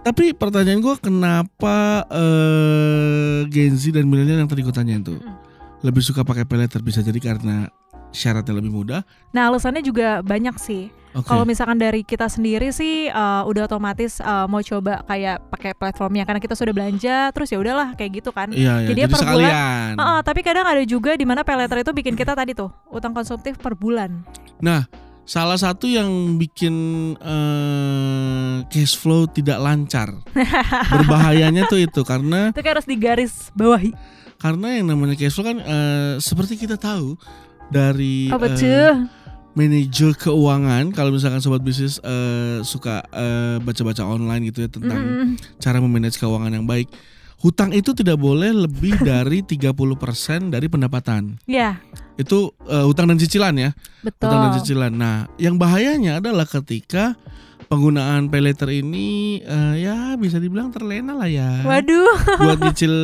Tapi 0.00 0.32
pertanyaan 0.32 0.80
gue 0.80 0.96
kenapa 0.96 2.08
eh 2.10 3.40
Gen 3.46 3.74
Z 3.74 3.92
dan 3.92 4.04
milenial 4.04 4.38
yang 4.38 4.48
tadi 4.48 4.60
gue 4.60 4.72
tanyain 4.72 5.00
tuh 5.00 5.16
Mm. 5.16 5.36
lebih 5.82 6.00
suka 6.00 6.20
pakai 6.22 6.42
pay 6.42 6.56
later 6.58 6.80
bisa 6.80 7.00
jadi 7.00 7.16
karena 7.18 7.68
syaratnya 8.10 8.52
lebih 8.52 8.70
mudah. 8.70 9.00
Nah, 9.30 9.48
alasannya 9.48 9.80
juga 9.80 10.20
banyak 10.20 10.56
sih. 10.56 10.88
Oke. 11.10 11.26
Kalau 11.26 11.42
misalkan 11.42 11.74
dari 11.74 12.02
kita 12.02 12.30
sendiri 12.30 12.70
sih 12.70 13.10
uh, 13.10 13.42
udah 13.42 13.66
otomatis 13.66 14.18
uh, 14.20 14.46
mau 14.46 14.62
coba 14.62 15.02
kayak 15.04 15.42
pakai 15.50 15.74
platformnya 15.74 16.22
karena 16.22 16.38
kita 16.38 16.54
sudah 16.54 16.70
belanja 16.70 17.34
terus 17.34 17.50
ya 17.50 17.58
udahlah 17.58 17.94
kayak 17.94 18.22
gitu 18.22 18.30
kan. 18.30 18.46
Iya, 18.48 18.86
iya. 18.86 18.88
Jadi 18.88 19.00
Jadi, 19.00 19.10
per 19.10 19.18
bulan- 19.18 19.22
sekalian. 19.26 19.92
Heeh, 19.98 20.20
tapi 20.22 20.40
kadang 20.40 20.66
ada 20.66 20.82
juga 20.84 21.10
di 21.12 21.26
mana 21.26 21.42
paylater 21.42 21.82
itu 21.82 21.90
bikin 21.90 22.14
kita 22.14 22.38
tadi 22.38 22.54
tuh 22.54 22.70
utang 22.86 23.10
konsumtif 23.10 23.58
per 23.58 23.74
bulan. 23.74 24.22
Nah, 24.62 24.86
salah 25.26 25.58
satu 25.58 25.90
yang 25.90 26.06
bikin 26.38 26.74
eh, 27.18 28.56
cash 28.66 28.94
flow 28.94 29.26
tidak 29.26 29.58
lancar, 29.58 30.14
berbahayanya 30.94 31.66
tuh 31.66 31.80
itu 31.80 32.00
karena 32.02 32.50
Itu 32.50 32.60
kayak 32.60 32.74
harus 32.78 32.86
digaris 32.86 33.34
bawahi. 33.52 33.92
karena 34.38 34.72
yang 34.72 34.86
namanya 34.88 35.14
cash 35.14 35.34
flow 35.34 35.44
kan 35.44 35.58
eh, 35.58 36.14
seperti 36.18 36.56
kita 36.56 36.78
tahu 36.78 37.18
dari 37.70 38.28
Apa 38.28 38.52
tuh? 38.52 39.06
manajer 39.50 40.14
keuangan 40.14 40.94
kalau 40.94 41.10
misalkan 41.10 41.42
sobat 41.42 41.58
bisnis 41.60 41.98
eh, 42.00 42.62
suka 42.62 43.02
eh, 43.10 43.58
baca-baca 43.58 44.06
online 44.06 44.50
gitu 44.50 44.62
ya 44.62 44.70
tentang 44.70 45.00
Mm-mm. 45.00 45.28
cara 45.58 45.78
memanage 45.78 46.18
keuangan 46.18 46.52
yang 46.52 46.66
baik. 46.66 46.86
Hutang 47.40 47.72
itu 47.72 47.96
tidak 47.96 48.20
boleh 48.20 48.52
lebih 48.52 49.00
dari 49.06 49.40
30% 49.40 49.72
dari 50.52 50.68
pendapatan. 50.68 51.40
Ya, 51.48 51.80
Itu 52.14 52.52
eh, 52.68 52.84
hutang 52.84 53.08
dan 53.08 53.16
cicilan 53.16 53.56
ya. 53.56 53.70
betul. 54.04 54.28
Hutang 54.28 54.40
dan 54.44 54.52
cicilan. 54.60 54.92
Nah, 54.92 55.16
yang 55.34 55.56
bahayanya 55.56 56.20
adalah 56.20 56.44
ketika 56.44 57.16
penggunaan 57.66 58.26
pay 58.28 58.42
later 58.42 58.68
ini 58.68 59.40
eh, 59.40 59.74
ya 59.80 60.09
bisa 60.20 60.36
dibilang 60.36 60.68
terlena 60.68 61.16
lah 61.16 61.26
ya. 61.26 61.64
Waduh, 61.64 62.14
Buat 62.44 62.60
nyicil 62.60 62.94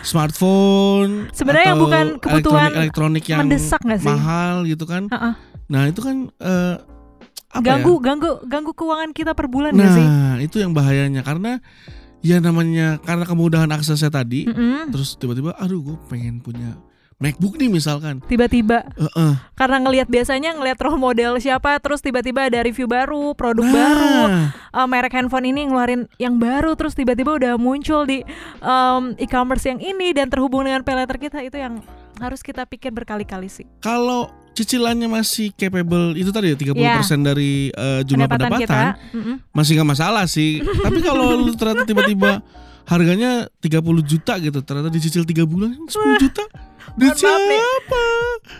smartphone 0.00 1.28
Sebenarnya 1.34 1.74
yang 1.74 1.82
bukan 1.82 2.06
kebutuhan 2.22 2.70
elektronik, 2.72 2.80
elektronik 2.80 3.24
yang 3.28 3.38
mendesak 3.44 3.80
nggak 3.84 4.00
sih? 4.00 4.08
mahal 4.10 4.54
gitu 4.64 4.84
kan. 4.88 5.06
Heeh. 5.12 5.34
Nah, 5.68 5.82
itu 5.86 6.00
kan 6.00 6.16
eh, 6.40 6.76
apa 7.48 7.64
ganggu 7.64 8.00
ya? 8.00 8.04
ganggu 8.12 8.30
ganggu 8.44 8.72
keuangan 8.72 9.10
kita 9.12 9.32
per 9.36 9.46
bulan 9.52 9.76
nggak 9.76 9.92
sih? 9.92 10.06
Nah, 10.06 10.36
itu 10.40 10.56
yang 10.58 10.72
bahayanya 10.72 11.20
karena 11.20 11.60
ya 12.18 12.42
namanya 12.42 12.98
karena 12.98 13.22
kemudahan 13.22 13.70
aksesnya 13.70 14.10
tadi 14.10 14.42
Mm-mm. 14.50 14.90
terus 14.90 15.14
tiba-tiba 15.14 15.54
aduh 15.54 15.78
gue 15.78 15.96
pengen 16.10 16.42
punya 16.42 16.74
MacBook 17.18 17.58
nih 17.58 17.66
misalkan. 17.66 18.22
Tiba-tiba 18.24 18.86
Heeh. 18.94 19.32
karena 19.52 19.82
ngelihat 19.82 20.06
biasanya 20.06 20.54
ngelihat 20.54 20.78
role 20.78 20.96
model 20.96 21.34
siapa 21.38 21.82
terus 21.82 21.98
tiba-tiba 21.98 22.46
ada 22.46 22.62
review 22.62 22.86
baru, 22.86 23.34
produk 23.34 23.66
baru, 23.66 24.14
Nah, 24.30 24.54
uh, 24.70 24.86
merek 24.86 25.10
handphone 25.12 25.50
ini 25.50 25.66
ngeluarin 25.66 26.06
yang 26.16 26.38
baru 26.38 26.78
terus 26.78 26.94
tiba-tiba 26.94 27.34
udah 27.34 27.58
muncul 27.58 28.06
di 28.06 28.22
um, 28.62 29.18
e-commerce 29.18 29.66
yang 29.66 29.82
ini 29.82 30.14
dan 30.14 30.30
terhubung 30.30 30.62
dengan 30.62 30.86
paylater 30.86 31.18
kita 31.18 31.42
itu 31.42 31.58
yang 31.58 31.82
harus 32.18 32.38
kita 32.38 32.62
pikir 32.64 32.94
berkali-kali 32.94 33.46
sih. 33.46 33.66
kalau 33.78 34.26
cicilannya 34.54 35.06
masih 35.06 35.54
capable 35.54 36.18
itu 36.18 36.34
tadi 36.34 36.50
ya 36.50 36.56
30% 36.58 36.74
Ya. 36.74 36.98
dari 37.30 37.70
eh, 37.70 38.02
jumlah 38.02 38.26
pendapatan, 38.26 38.58
kita. 38.58 38.80
Mm-mm. 39.14 39.36
masih 39.54 39.78
nggak 39.78 39.90
masalah 39.94 40.24
sih. 40.26 40.58
Tapi 40.86 40.98
kalau 40.98 41.38
lu 41.38 41.54
ternyata 41.54 41.86
tiba-tiba 41.86 42.42
harganya 42.88 43.46
30 43.60 43.84
juta 44.00 44.40
gitu 44.40 44.58
ternyata 44.64 44.88
dicicil 44.88 45.28
3 45.28 45.44
bulan 45.44 45.76
10 45.76 46.24
juta? 46.24 46.44
Duit 46.96 47.14
nih. 47.14 47.20
siapa? 47.20 48.04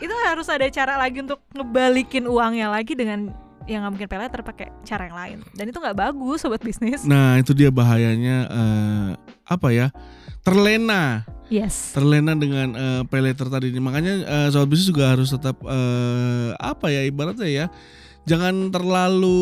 Itu 0.05 0.15
harus 0.29 0.47
ada 0.53 0.69
cara 0.69 1.01
lagi 1.01 1.25
untuk 1.25 1.41
ngebalikin 1.57 2.29
uangnya 2.29 2.69
lagi 2.69 2.93
dengan 2.93 3.33
yang 3.69 3.85
nggak 3.85 3.93
mungkin 3.97 4.09
pay 4.09 4.21
later 4.21 4.41
pakai 4.45 4.69
cara 4.85 5.09
yang 5.09 5.17
lain. 5.17 5.39
Dan 5.57 5.73
itu 5.73 5.79
nggak 5.81 5.97
bagus 5.97 6.45
sobat 6.45 6.61
bisnis. 6.61 7.05
Nah 7.09 7.41
itu 7.41 7.57
dia 7.57 7.73
bahayanya 7.73 8.37
eh, 8.49 9.09
apa 9.49 9.69
ya? 9.73 9.89
Terlena. 10.45 11.25
Yes. 11.49 11.97
Terlena 11.97 12.37
dengan 12.37 12.69
eh, 12.77 13.03
pay 13.09 13.21
later 13.25 13.49
tadi. 13.49 13.73
Ini 13.73 13.81
makanya 13.81 14.13
eh, 14.25 14.49
sobat 14.53 14.69
bisnis 14.73 14.89
juga 14.93 15.13
harus 15.13 15.33
tetap 15.33 15.57
eh, 15.65 16.53
apa 16.57 16.93
ya 16.93 17.05
ibaratnya 17.05 17.49
ya 17.49 17.67
jangan 18.29 18.69
terlalu 18.69 19.41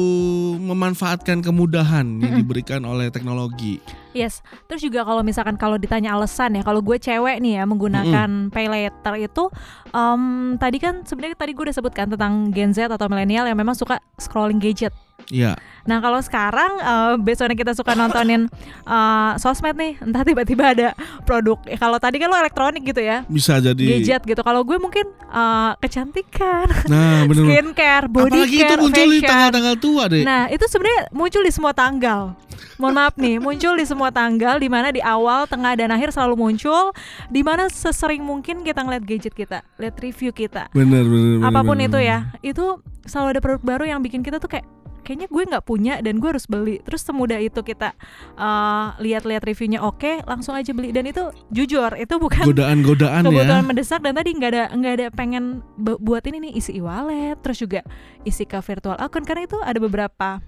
memanfaatkan 0.62 1.42
kemudahan 1.42 2.06
yang 2.22 2.38
diberikan 2.38 2.86
oleh 2.86 3.10
teknologi. 3.10 3.82
Yes, 4.14 4.40
terus 4.64 4.80
juga 4.80 5.04
kalau 5.04 5.20
misalkan 5.20 5.60
kalau 5.60 5.76
ditanya 5.76 6.16
alasan 6.16 6.56
ya, 6.56 6.62
kalau 6.64 6.80
gue 6.80 6.96
cewek 6.96 7.42
nih 7.42 7.60
ya 7.60 7.64
menggunakan 7.68 8.48
pay 8.48 8.70
later 8.70 9.14
itu, 9.18 9.50
em, 9.92 10.54
tadi 10.56 10.78
kan 10.80 11.04
sebenarnya 11.04 11.36
tadi 11.36 11.52
gue 11.52 11.68
udah 11.68 11.76
sebutkan 11.76 12.06
tentang 12.08 12.48
Gen 12.54 12.72
Z 12.72 12.88
atau 12.88 13.10
milenial 13.12 13.44
yang 13.44 13.58
memang 13.58 13.76
suka 13.76 14.00
scrolling 14.16 14.62
gadget. 14.62 14.94
Ya 15.30 15.54
Nah 15.86 16.02
kalau 16.02 16.18
sekarang 16.18 16.82
eh 16.82 17.14
besoknya 17.22 17.54
kita 17.54 17.72
suka 17.72 17.94
nontonin 17.94 18.50
eh, 18.84 19.32
sosmed 19.38 19.78
nih, 19.78 19.94
entah 20.02 20.26
tiba-tiba 20.26 20.74
ada 20.74 20.88
produk. 21.22 21.62
eh, 21.70 21.78
kalau 21.78 21.96
tadi 22.02 22.18
kan 22.18 22.26
lo 22.28 22.36
elektronik 22.36 22.82
gitu 22.82 22.98
ya, 23.00 23.22
bisa 23.30 23.62
jadi 23.62 23.78
gadget 23.78 24.22
gitu. 24.26 24.42
Kalau 24.42 24.66
gue 24.66 24.76
mungkin 24.82 25.06
eh, 25.14 25.72
kecantikan, 25.78 26.66
nah 26.90 27.22
bener 27.24 27.46
skincare, 27.46 28.06
body 28.10 28.34
apalagi 28.34 28.56
itu 28.58 28.66
care, 28.66 28.80
muncul 28.82 29.06
di 29.06 29.20
tanggal-tanggal 29.22 29.74
tua 29.78 30.02
deh 30.10 30.22
Nah, 30.26 30.50
itu 30.50 30.64
sebenarnya 30.66 31.02
muncul 31.14 31.42
di 31.46 31.52
semua 31.54 31.70
tanggal. 31.70 32.34
Mohon 32.82 32.94
maaf 32.98 33.14
nih, 33.14 33.36
muncul 33.38 33.72
di 33.78 33.86
semua 33.86 34.10
tanggal 34.10 34.58
di 34.58 34.66
mana 34.66 34.90
di 34.90 34.98
awal, 35.00 35.46
tengah 35.46 35.78
dan 35.78 35.94
akhir 35.94 36.10
selalu 36.10 36.34
muncul 36.34 36.90
di 37.30 37.46
mana 37.46 37.70
sesering 37.70 38.20
mungkin 38.26 38.66
kita 38.66 38.82
ngeliat 38.82 39.06
gadget 39.06 39.32
kita, 39.38 39.62
lihat 39.78 39.94
review 40.02 40.34
kita. 40.34 40.66
bener 40.74 41.06
bener, 41.06 41.46
Apa 41.46 41.62
pun 41.62 41.78
bener, 41.78 41.88
itu 41.88 41.98
bener. 42.02 42.10
ya, 42.10 42.18
itu 42.42 42.64
selalu 43.06 43.38
ada 43.38 43.40
produk 43.40 43.62
baru 43.62 43.84
yang 43.86 44.00
bikin 44.02 44.20
kita 44.20 44.42
tuh 44.42 44.50
kayak 44.50 44.66
kayaknya 45.06 45.30
gue 45.30 45.42
nggak 45.46 45.62
punya 45.62 46.02
dan 46.02 46.18
gue 46.18 46.26
harus 46.26 46.44
beli. 46.44 46.82
Terus 46.82 47.06
semudah 47.06 47.38
itu 47.38 47.62
kita 47.62 47.94
uh, 48.34 48.98
lihat-lihat 48.98 49.46
reviewnya 49.46 49.78
oke, 49.78 50.26
langsung 50.26 50.52
aja 50.52 50.74
beli 50.74 50.90
dan 50.90 51.06
itu 51.06 51.22
jujur 51.48 51.94
itu 51.94 52.14
bukan 52.18 52.42
godaan-godaan 52.44 53.22
ya 53.22 53.30
kebutuhan 53.30 53.62
mendesak 53.62 54.02
dan 54.02 54.18
tadi 54.18 54.34
nggak 54.34 54.50
ada 54.50 54.64
nggak 54.74 54.92
ada 54.98 55.06
pengen 55.14 55.44
bu- 55.74 56.02
buat 56.02 56.26
ini 56.26 56.50
nih 56.50 56.52
isi 56.58 56.74
e-wallet 56.76 57.38
terus 57.38 57.56
juga 57.56 57.86
isi 58.22 58.42
ke 58.42 58.58
virtual 58.58 58.98
account 58.98 59.22
karena 59.22 59.46
itu 59.46 59.54
ada 59.62 59.78
beberapa 59.78 60.42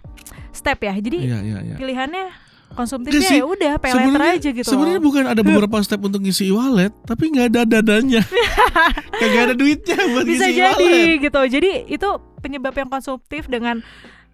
step 0.51 0.83
ya 0.83 0.93
jadi 0.99 1.19
Iya 1.23 1.39
iya 1.41 1.59
iya. 1.63 1.77
pilihannya 1.79 2.25
konsumtifnya 2.69 3.31
ya 3.33 3.47
udah 3.47 3.75
Sebenarnya 3.81 4.33
aja 4.37 4.49
gitu 4.53 4.69
sebenarnya 4.69 5.01
bukan 5.01 5.25
ada 5.25 5.41
beberapa 5.41 5.77
step 5.87 6.01
untuk 6.01 6.21
ngisi 6.21 6.53
e-wallet, 6.53 6.93
tapi 7.05 7.33
nggak 7.33 7.47
ada 7.49 7.61
dadanya. 7.65 8.21
Kagak 9.21 9.43
ada 9.51 9.55
duitnya 9.57 9.97
buat 10.13 10.25
bisa 10.29 10.45
ngisi 10.47 10.59
jadi 10.59 10.85
e-wallet. 10.85 11.23
gitu 11.25 11.41
jadi 11.49 11.71
itu 11.89 12.09
penyebab 12.39 12.75
yang 12.77 12.89
konsumtif 12.89 13.49
dengan 13.49 13.81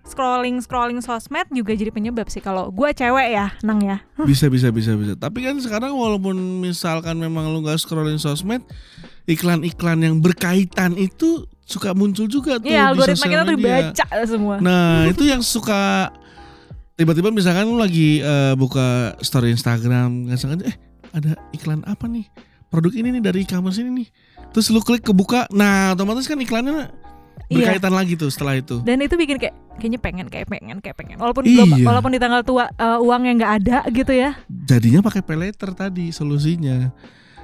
scrolling 0.04 0.60
scrolling 0.60 1.00
sosmed 1.00 1.48
juga 1.48 1.72
jadi 1.72 1.88
penyebab 1.88 2.28
sih 2.28 2.44
kalau 2.44 2.68
gue 2.68 2.88
cewek 2.92 3.28
ya 3.32 3.56
nang 3.64 3.80
ya. 3.80 4.04
Bisa 4.28 4.52
bisa 4.52 4.68
bisa 4.68 4.92
bisa. 4.94 5.16
Tapi 5.16 5.48
kan 5.48 5.56
sekarang 5.58 5.96
walaupun 5.96 6.36
misalkan 6.60 7.16
memang 7.16 7.48
lu 7.50 7.64
nggak 7.64 7.80
scrolling 7.80 8.20
sosmed, 8.20 8.60
iklan-iklan 9.24 10.04
yang 10.04 10.20
berkaitan 10.20 10.94
itu 11.00 11.48
suka 11.64 11.96
muncul 11.96 12.28
juga 12.28 12.60
tuh 12.60 12.68
Iya 12.68 12.92
di 12.92 13.00
algoritma 13.00 13.24
sosial 13.24 13.32
kita 13.32 13.42
tuh 13.42 13.56
dibaca 13.56 14.04
semua. 14.28 14.54
Nah 14.60 15.04
itu 15.12 15.24
yang 15.24 15.40
suka 15.40 16.12
tiba-tiba 16.94 17.32
misalkan 17.32 17.64
lu 17.64 17.80
lagi 17.80 18.20
eh, 18.20 18.52
buka 18.54 19.16
story 19.24 19.50
Instagram 19.56 20.28
nggak 20.28 20.38
sengaja 20.38 20.64
eh 20.68 20.76
ada 21.16 21.32
iklan 21.56 21.80
apa 21.88 22.04
nih? 22.04 22.28
Produk 22.68 22.92
ini 22.92 23.08
nih 23.18 23.22
dari 23.24 23.48
e-commerce 23.48 23.80
ini 23.80 24.04
nih. 24.04 24.08
Terus 24.52 24.68
lu 24.68 24.84
klik 24.84 25.02
kebuka 25.02 25.48
nah 25.48 25.96
otomatis 25.96 26.28
kan 26.28 26.36
iklannya 26.36 26.92
Iya. 27.52 27.76
berkaitan 27.76 27.92
lagi 27.92 28.14
tuh 28.16 28.30
setelah 28.32 28.56
itu. 28.56 28.80
Dan 28.82 29.04
itu 29.04 29.14
bikin 29.20 29.36
kayak 29.36 29.54
kayaknya 29.76 29.98
pengen 29.98 30.26
kayak 30.26 30.46
pengen 30.46 30.78
kayak 30.78 30.94
pengen 30.94 31.16
walaupun 31.16 31.44
Iya. 31.44 31.66
belum 31.66 31.84
walaupun 31.84 32.10
di 32.10 32.18
tanggal 32.18 32.42
tua 32.42 32.68
eh, 32.68 32.98
uangnya 32.98 33.32
nggak 33.34 33.52
ada 33.58 33.78
gitu 33.88 34.10
ya 34.10 34.38
jadinya 34.48 35.00
pakai 35.00 35.20
pay 35.20 35.36
later 35.36 35.70
tadi 35.70 36.08
solusinya 36.08 36.94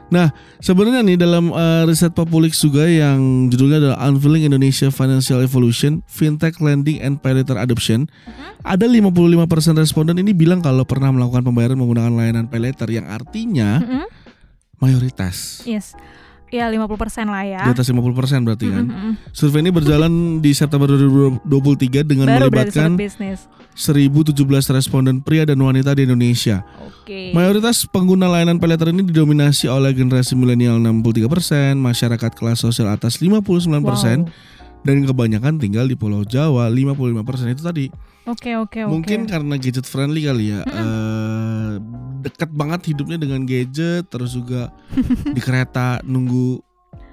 nah 0.07 0.31
sebenarnya 0.59 1.03
nih 1.03 1.15
dalam 1.17 1.49
eh, 1.49 1.83
riset 1.85 2.11
Populix 2.11 2.59
juga 2.59 2.83
yang 2.83 3.19
judulnya 3.47 3.79
adalah 3.81 3.99
Unveiling 4.05 4.43
Indonesia 4.45 4.89
Financial 4.89 5.39
Evolution 5.39 6.03
Fintech 6.05 6.59
Lending 6.59 6.99
and 6.99 7.19
Pay 7.19 7.35
Later 7.37 7.55
Adoption 7.55 8.11
ada 8.61 8.85
55% 8.85 9.39
responden 9.77 10.19
ini 10.19 10.31
bilang 10.31 10.59
kalau 10.59 10.83
pernah 10.83 11.09
melakukan 11.09 11.43
pembayaran 11.43 11.75
menggunakan 11.75 12.11
layanan 12.11 12.45
pay 12.45 12.59
later 12.59 12.87
yang 12.87 13.07
artinya 13.07 13.79
Mm-mm. 13.79 14.05
mayoritas 14.79 15.63
Yes. 15.63 15.95
Ya 16.51 16.67
50% 16.67 16.91
lah 17.27 17.43
ya. 17.43 17.63
di 17.63 17.71
atas 17.71 17.87
50% 17.87 18.43
berarti 18.43 18.67
kan. 18.67 18.85
Mm-mm. 18.85 19.13
Survei 19.31 19.63
ini 19.63 19.71
berjalan 19.71 20.13
di 20.39 20.51
September 20.51 20.91
2023 20.91 21.47
dengan 22.03 22.27
Baru 22.27 22.51
melibatkan 22.51 22.95
sobat 22.95 23.01
bisnis. 23.01 23.47
1017 23.73 24.35
responden 24.69 25.23
pria 25.23 25.47
dan 25.47 25.57
wanita 25.57 25.95
di 25.95 26.05
Indonesia. 26.05 26.67
Oke. 26.83 27.31
Mayoritas 27.31 27.87
pengguna 27.87 28.27
layanan 28.27 28.59
pay 28.59 28.67
later 28.67 28.91
ini 28.91 29.07
didominasi 29.07 29.67
oleh 29.67 29.95
generasi 29.95 30.35
milenial 30.35 30.77
63%, 30.77 31.79
masyarakat 31.79 32.31
kelas 32.35 32.59
sosial 32.59 32.91
atas 32.91 33.23
59%, 33.23 33.81
Wow. 33.81 34.27
dan 34.81 34.97
kebanyakan 35.05 35.55
tinggal 35.57 35.85
di 35.85 35.95
Pulau 35.95 36.27
Jawa 36.27 36.67
55% 36.67 37.23
itu 37.49 37.63
tadi. 37.63 37.87
Oke 38.27 38.53
oke 38.55 38.85
oke. 38.85 38.91
Mungkin 38.91 39.25
karena 39.25 39.55
gadget 39.55 39.85
friendly 39.85 40.25
kali 40.25 40.53
ya. 40.53 40.61
eh, 40.63 41.71
dekat 42.21 42.51
banget 42.53 42.93
hidupnya 42.93 43.17
dengan 43.17 43.43
gadget 43.49 44.07
terus 44.13 44.37
juga 44.37 44.71
di 45.37 45.41
kereta 45.41 46.05
nunggu 46.05 46.61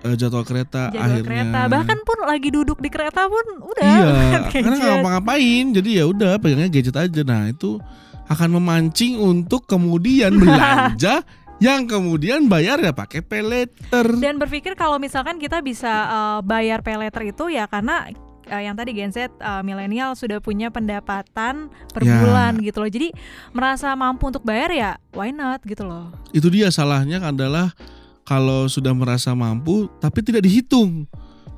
eh, 0.06 0.16
jadwal 0.20 0.44
kereta 0.44 0.92
jadwal 0.92 1.24
akhirnya. 1.24 1.26
kereta 1.26 1.60
bahkan 1.72 2.00
pun 2.04 2.18
lagi 2.28 2.50
duduk 2.52 2.78
di 2.84 2.90
kereta 2.92 3.26
pun 3.26 3.46
udah 3.64 3.84
Iya, 3.88 4.08
karena 4.54 4.76
nggak 4.76 4.92
ngapa-ngapain, 5.02 5.66
jadi 5.74 5.90
ya 6.04 6.06
udah 6.12 6.32
pegangnya 6.38 6.70
gadget 6.70 6.98
aja. 6.98 7.22
Nah 7.24 7.50
itu 7.50 7.80
akan 8.28 8.50
memancing 8.60 9.18
untuk 9.18 9.66
kemudian 9.66 10.36
belanja 10.42 11.24
yang 11.58 11.90
kemudian 11.90 12.46
bayar 12.46 12.78
ya 12.78 12.94
pakai 12.94 13.26
pay 13.26 13.42
later. 13.42 14.06
Dan 14.22 14.38
berpikir 14.38 14.78
kalau 14.78 15.02
misalkan 15.02 15.42
kita 15.42 15.64
bisa 15.66 15.90
eh, 15.90 16.40
bayar 16.46 16.86
pay 16.86 17.00
later 17.00 17.24
itu 17.26 17.50
ya 17.50 17.66
karena 17.66 18.12
eh, 18.48 18.62
yang 18.64 18.74
tadi 18.74 18.92
Gen 18.92 19.10
Z 19.10 19.28
eh, 19.28 19.62
milenial 19.62 20.14
sudah 20.14 20.40
punya 20.40 20.68
pendapatan 20.68 21.68
per 21.90 22.02
Ya. 22.02 22.20
bulan 22.20 22.58
gitu 22.60 22.80
loh. 22.80 22.88
Jadi 22.88 23.12
merasa 23.52 23.92
mampu 23.94 24.28
untuk 24.28 24.42
bayar 24.42 24.72
ya 24.72 24.92
why 25.12 25.30
not 25.30 25.60
gitu 25.62 25.84
loh. 25.84 26.12
Itu 26.32 26.48
dia 26.48 26.68
salahnya 26.70 27.22
adalah 27.22 27.76
kalau 28.24 28.68
sudah 28.68 28.92
merasa 28.92 29.32
mampu 29.32 29.88
tapi 29.98 30.20
tidak 30.20 30.44
dihitung 30.44 31.08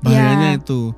bahayanya 0.00 0.54
Ya. 0.54 0.58
itu. 0.58 0.90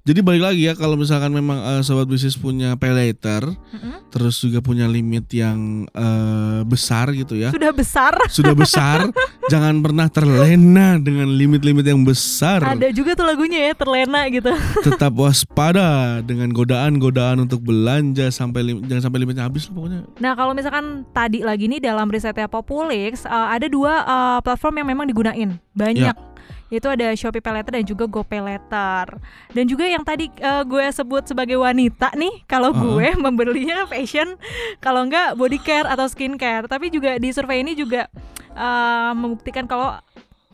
Jadi 0.00 0.24
balik 0.24 0.42
lagi 0.48 0.64
ya 0.64 0.72
kalau 0.72 0.96
misalkan 0.96 1.28
memang 1.28 1.60
eh, 1.60 1.82
sobat 1.84 2.08
bisnis 2.08 2.32
punya 2.32 2.72
pay 2.80 2.88
later, 2.88 3.52
Mm-mm. 3.52 4.08
terus 4.08 4.40
juga 4.40 4.64
punya 4.64 4.88
limit 4.88 5.28
yang 5.28 5.84
eh, 5.92 6.60
besar 6.64 7.12
gitu 7.12 7.36
ya. 7.36 7.52
Sudah 7.52 7.68
besar. 7.68 8.12
Sudah 8.32 8.54
besar, 8.56 9.12
jangan 9.52 9.76
pernah 9.84 10.08
terlena 10.08 10.96
dengan 10.96 11.28
limit-limit 11.28 11.84
yang 11.84 12.00
besar. 12.00 12.64
Ada 12.64 12.96
juga 12.96 13.12
tuh 13.12 13.28
lagunya 13.28 13.70
ya 13.70 13.72
terlena 13.76 14.24
gitu. 14.32 14.48
tetap 14.80 15.12
waspada 15.20 16.24
dengan 16.24 16.48
godaan-godaan 16.48 17.44
untuk 17.44 17.60
belanja 17.60 18.32
sampai 18.32 18.72
lim- 18.72 18.82
jangan 18.88 19.12
sampai 19.12 19.18
limitnya 19.20 19.44
habis 19.44 19.68
lah 19.68 19.74
pokoknya. 19.76 20.00
Nah 20.16 20.32
kalau 20.32 20.56
misalkan 20.56 21.04
tadi 21.12 21.44
lagi 21.44 21.68
nih 21.68 21.80
dalam 21.84 22.08
risetnya 22.08 22.48
Populix 22.48 23.28
uh, 23.28 23.52
ada 23.52 23.68
dua 23.68 24.00
uh, 24.08 24.38
platform 24.40 24.80
yang 24.80 24.88
memang 24.96 25.06
digunain 25.12 25.60
banyak. 25.76 26.29
Yaitu 26.68 26.88
ada 26.90 27.12
Shopee 27.14 27.42
Pay 27.42 27.52
Later 27.60 27.72
dan 27.74 27.84
juga 27.86 28.04
GoPay 28.06 28.40
Later. 28.40 29.18
Dan 29.52 29.64
juga 29.66 29.84
yang 29.86 30.02
tadi 30.06 30.30
uh, 30.40 30.62
gue 30.66 30.84
sebut 30.90 31.26
sebagai 31.26 31.58
wanita 31.58 32.14
nih, 32.14 32.44
kalau 32.46 32.70
Uh-uh. 32.70 32.98
gue 32.98 33.08
membelinya 33.24 33.84
fashion, 33.86 34.38
kalau 34.78 35.06
enggak 35.06 35.34
body 35.34 35.58
care 35.62 35.86
atau 35.86 36.06
skincare. 36.06 36.66
Tapi 36.70 36.90
juga 36.90 37.16
di 37.18 37.30
survei 37.30 37.62
ini 37.62 37.74
juga 37.74 38.06
uh, 38.54 39.12
membuktikan 39.14 39.66
kalau 39.66 39.98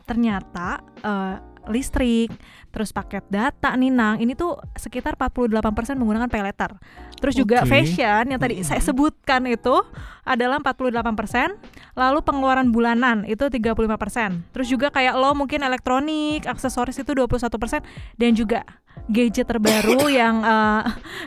ternyata 0.07 0.79
uh, 1.03 1.35
listrik, 1.67 2.31
terus 2.77 2.93
paket 2.93 3.25
data 3.25 3.73
nih 3.73 3.89
Nang, 3.89 4.21
ini 4.21 4.37
tuh 4.37 4.53
sekitar 4.77 5.17
48% 5.17 5.97
menggunakan 5.97 6.29
pay 6.29 6.45
later. 6.45 6.77
Terus 7.17 7.33
juga 7.33 7.65
Oke. 7.65 7.73
fashion 7.73 8.29
yang 8.29 8.37
tadi 8.37 8.61
saya 8.61 8.77
sebutkan 8.77 9.49
itu 9.49 9.81
adalah 10.21 10.61
48%, 10.61 11.57
lalu 11.97 12.19
pengeluaran 12.21 12.69
bulanan 12.69 13.25
itu 13.25 13.49
35%. 13.49 14.53
Terus 14.53 14.67
juga 14.69 14.93
kayak 14.93 15.17
lo 15.17 15.33
mungkin 15.33 15.65
elektronik, 15.65 16.45
aksesoris 16.45 17.01
itu 17.01 17.17
21% 17.17 17.81
dan 18.13 18.31
juga 18.37 18.61
gadget 19.09 19.49
terbaru 19.49 20.05
yang 20.21 20.45
eh, 20.45 20.83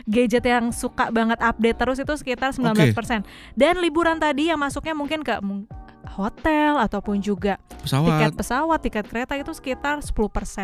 gadget 0.07 0.47
yang 0.47 0.71
suka 0.71 1.11
banget 1.11 1.43
update 1.43 1.75
terus 1.75 1.99
itu 1.99 2.13
sekitar 2.15 2.55
19%. 2.55 2.95
Dan 3.59 3.83
liburan 3.83 4.23
tadi 4.23 4.47
yang 4.47 4.59
masuknya 4.63 4.95
mungkin 4.95 5.19
ke 5.19 5.35
hotel 6.15 6.79
ataupun 6.79 7.19
juga 7.19 7.59
tiket 7.83 7.83
Pesawat. 7.83 8.39
pesawat, 8.39 8.79
tiket 8.79 9.05
kereta 9.11 9.35
itu 9.35 9.51
sekitar 9.51 9.99
10% 9.99 10.15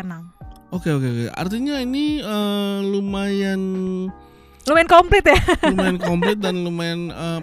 nang. 0.08 0.37
Oke 0.68 0.92
oke 0.92 1.06
oke. 1.08 1.24
Artinya 1.32 1.80
ini 1.80 2.20
eh, 2.20 2.78
lumayan 2.84 3.62
Lumayan 4.68 4.88
komplit 4.88 5.24
ya. 5.24 5.38
lumayan 5.72 5.96
komplit 5.96 6.38
dan 6.44 6.60
lumayan 6.60 7.08
eh, 7.08 7.40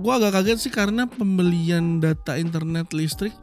gua 0.00 0.16
agak 0.16 0.40
kaget 0.40 0.58
sih 0.68 0.72
karena 0.72 1.04
pembelian 1.04 2.00
data 2.00 2.40
internet 2.40 2.96
listrik 2.96 3.36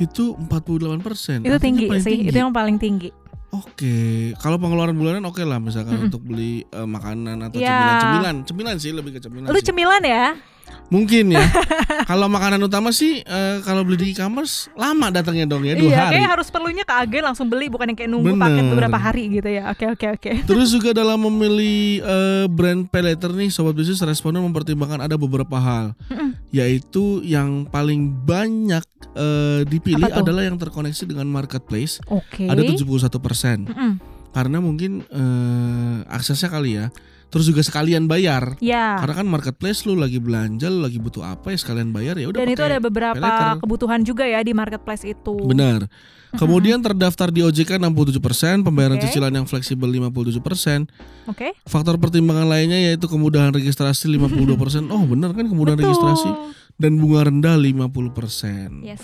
itu 0.00 0.36
48%. 0.36 1.44
Itu 1.44 1.58
tinggi 1.60 1.84
sih, 2.00 2.04
tinggi. 2.04 2.32
itu 2.32 2.36
yang 2.40 2.52
paling 2.52 2.80
tinggi. 2.80 3.12
Oke, 3.50 3.96
kalau 4.38 4.56
pengeluaran 4.56 4.94
bulanan 4.94 5.26
oke 5.26 5.42
lah 5.42 5.58
misalkan 5.58 5.98
Mm-mm. 5.98 6.06
untuk 6.06 6.22
beli 6.22 6.62
eh, 6.64 6.86
makanan 6.86 7.42
atau 7.42 7.58
Ya. 7.58 7.66
cemilan-cemilan. 7.68 8.34
Cemilan 8.46 8.76
sih 8.78 8.90
lebih 8.90 9.10
ke 9.12 9.20
cemilan 9.20 9.50
Lu 9.50 9.58
sih. 9.58 9.66
cemilan 9.66 10.02
ya? 10.02 10.38
Mungkin 10.86 11.34
ya. 11.34 11.42
kalau 12.10 12.26
makanan 12.26 12.62
utama 12.62 12.90
sih 12.90 13.22
eh, 13.22 13.56
kalau 13.62 13.82
beli 13.82 13.98
di 14.00 14.06
e-commerce 14.10 14.70
lama 14.74 15.10
datangnya 15.10 15.46
dong 15.46 15.62
ya 15.62 15.74
dua 15.74 15.86
iya, 15.86 15.98
hari. 16.06 16.14
kayak 16.18 16.30
harus 16.30 16.48
perlunya 16.48 16.82
ke 16.82 16.94
agen 16.94 17.22
langsung 17.26 17.46
beli 17.46 17.66
bukan 17.66 17.90
yang 17.90 17.98
kayak 17.98 18.10
nunggu 18.10 18.34
paket 18.34 18.62
Bener. 18.62 18.70
beberapa 18.70 18.98
hari 18.98 19.24
gitu 19.32 19.50
ya. 19.50 19.62
Oke, 19.70 19.84
oke, 19.88 20.06
oke. 20.14 20.30
Terus 20.46 20.70
juga 20.74 20.90
dalam 20.94 21.18
memilih 21.18 22.02
eh, 22.02 22.46
brand 22.46 22.86
pay 22.86 23.02
later 23.02 23.34
nih 23.34 23.50
sobat 23.50 23.74
bisnis 23.74 23.98
responden 23.98 24.46
mempertimbangkan 24.46 25.02
ada 25.02 25.18
beberapa 25.18 25.58
hal, 25.58 25.90
Mm-mm. 26.06 26.38
yaitu 26.54 27.18
yang 27.22 27.66
paling 27.66 28.10
banyak 28.22 28.82
eh, 29.14 29.60
dipilih 29.66 30.10
adalah 30.10 30.42
yang 30.46 30.56
terkoneksi 30.56 31.04
dengan 31.06 31.26
marketplace. 31.28 31.98
Oke. 32.06 32.46
Ada 32.46 32.62
71% 32.62 33.70
Mm-mm. 33.70 33.92
karena 34.30 34.58
mungkin 34.62 35.02
eh, 35.08 35.98
aksesnya 36.10 36.50
kali 36.50 36.78
ya. 36.78 36.88
Terus 37.30 37.46
juga 37.46 37.62
sekalian 37.62 38.10
bayar. 38.10 38.58
Ya. 38.58 38.98
Karena 38.98 39.22
kan 39.22 39.26
marketplace 39.30 39.86
lu 39.86 39.94
lagi 39.94 40.18
belanja, 40.18 40.66
lu 40.66 40.82
lagi 40.82 40.98
butuh 40.98 41.22
apa 41.22 41.54
ya 41.54 41.58
sekalian 41.62 41.94
bayar 41.94 42.18
ya 42.18 42.26
udah 42.26 42.42
Dan 42.42 42.50
itu 42.50 42.58
ada 42.58 42.82
beberapa 42.82 43.14
paylater. 43.22 43.62
kebutuhan 43.62 44.02
juga 44.02 44.26
ya 44.26 44.42
di 44.42 44.50
marketplace 44.50 45.06
itu. 45.06 45.38
Benar. 45.46 45.86
Kemudian 46.30 46.78
terdaftar 46.78 47.30
di 47.34 47.42
OJK 47.42 47.78
67%, 47.78 48.62
pembayaran 48.66 48.98
Oke. 48.98 49.06
cicilan 49.10 49.34
yang 49.34 49.46
fleksibel 49.50 49.90
57%. 49.90 50.86
Oke. 51.26 51.54
Faktor 51.66 51.98
pertimbangan 51.98 52.46
lainnya 52.50 52.78
yaitu 52.78 53.06
kemudahan 53.06 53.50
registrasi 53.50 54.10
52%. 54.10 54.90
Oh, 54.90 55.02
benar 55.06 55.30
kan 55.34 55.46
kemudahan 55.46 55.78
Betul. 55.78 55.90
registrasi 55.90 56.30
dan 56.76 57.00
bunga 57.00 57.26
rendah 57.26 57.56
50%. 57.56 58.84
Yes. 58.84 59.02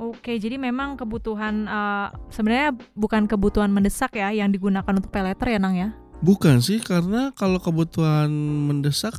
Oke, 0.00 0.40
jadi 0.40 0.56
memang 0.56 0.96
kebutuhan 0.96 1.68
eh, 1.68 2.06
sebenarnya 2.32 2.72
bukan 2.96 3.28
kebutuhan 3.28 3.68
mendesak 3.68 4.16
ya 4.16 4.32
yang 4.32 4.48
digunakan 4.48 4.88
untuk 4.88 5.12
pay 5.12 5.20
letter 5.20 5.48
ya, 5.52 5.58
Nang 5.60 5.76
ya. 5.76 5.92
Bukan 6.20 6.60
sih 6.60 6.80
karena 6.80 7.32
kalau 7.36 7.60
kebutuhan 7.60 8.32
mendesak 8.64 9.16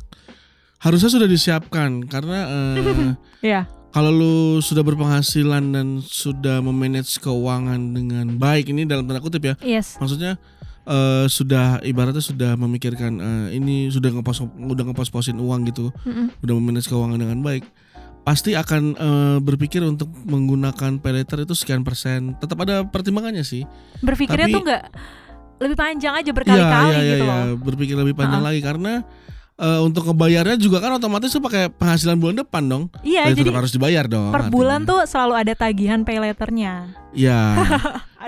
harusnya 0.82 1.10
sudah 1.10 1.28
disiapkan 1.30 2.02
karena 2.02 2.38
eh, 2.50 3.14
Iya. 3.54 3.70
kalau 3.94 4.10
lu 4.10 4.34
sudah 4.58 4.82
berpenghasilan 4.82 5.62
dan 5.70 6.02
sudah 6.02 6.58
memanage 6.58 7.14
keuangan 7.22 7.78
dengan 7.94 8.34
baik 8.34 8.74
ini 8.74 8.82
dalam 8.82 9.06
tanda 9.06 9.22
kutip 9.22 9.42
ya. 9.42 9.54
Yes. 9.62 9.98
Maksudnya 10.02 10.34
eh, 10.84 11.26
sudah 11.26 11.78
ibaratnya 11.80 12.20
sudah 12.20 12.54
memikirkan 12.54 13.12
eh, 13.16 13.46
ini 13.52 13.88
sudah 13.88 14.10
ngepos 14.10 14.42
udah 14.44 14.84
ngepos-posin 14.84 15.36
uang 15.36 15.66
gitu, 15.66 15.90
Mm-mm. 16.00 16.30
udah 16.40 16.52
memanage 16.52 16.86
keuangan 16.86 17.16
dengan 17.16 17.40
baik. 17.40 17.64
Pasti 18.22 18.52
akan 18.52 18.82
eh, 18.94 19.36
berpikir 19.38 19.82
untuk 19.82 20.06
menggunakan 20.22 20.98
pay 20.98 21.12
later 21.12 21.42
itu 21.42 21.52
sekian 21.52 21.82
persen. 21.82 22.34
Tetap 22.36 22.54
ada 22.60 22.82
pertimbangannya 22.84 23.42
sih. 23.42 23.66
Berpikirnya 23.98 24.46
Tapi- 24.46 24.54
tuh 24.54 24.62
nggak 24.62 24.84
lebih 25.58 25.76
panjang 25.76 26.14
aja 26.16 26.30
berkali-kali 26.30 26.86
Iya, 26.88 26.98
iya, 26.98 27.10
gitu 27.12 27.24
iya, 27.24 27.34
loh. 27.46 27.54
Berpikir 27.60 27.94
lebih 27.94 28.14
panjang 28.14 28.40
Ha-ha. 28.40 28.50
lagi 28.50 28.60
karena 28.60 28.92
eh, 29.54 29.80
untuk 29.80 30.02
ngebayarnya 30.04 30.56
juga 30.56 30.78
kan 30.78 30.90
otomatis 30.92 31.30
tuh 31.30 31.38
pakai 31.38 31.66
penghasilan 31.68 32.14
bulan 32.16 32.36
depan 32.36 32.62
dong. 32.64 32.84
Iya, 33.00 33.26
Ya, 33.26 33.34
jadi 33.36 33.50
harus 33.52 33.70
dibayar 33.70 34.06
dong. 34.06 34.30
per 34.30 34.46
bulan 34.48 34.82
artinya. 34.82 34.90
tuh 34.92 35.00
selalu 35.04 35.34
ada 35.36 35.52
tagihan 35.54 36.02
pay 36.02 36.18
letternya. 36.18 36.90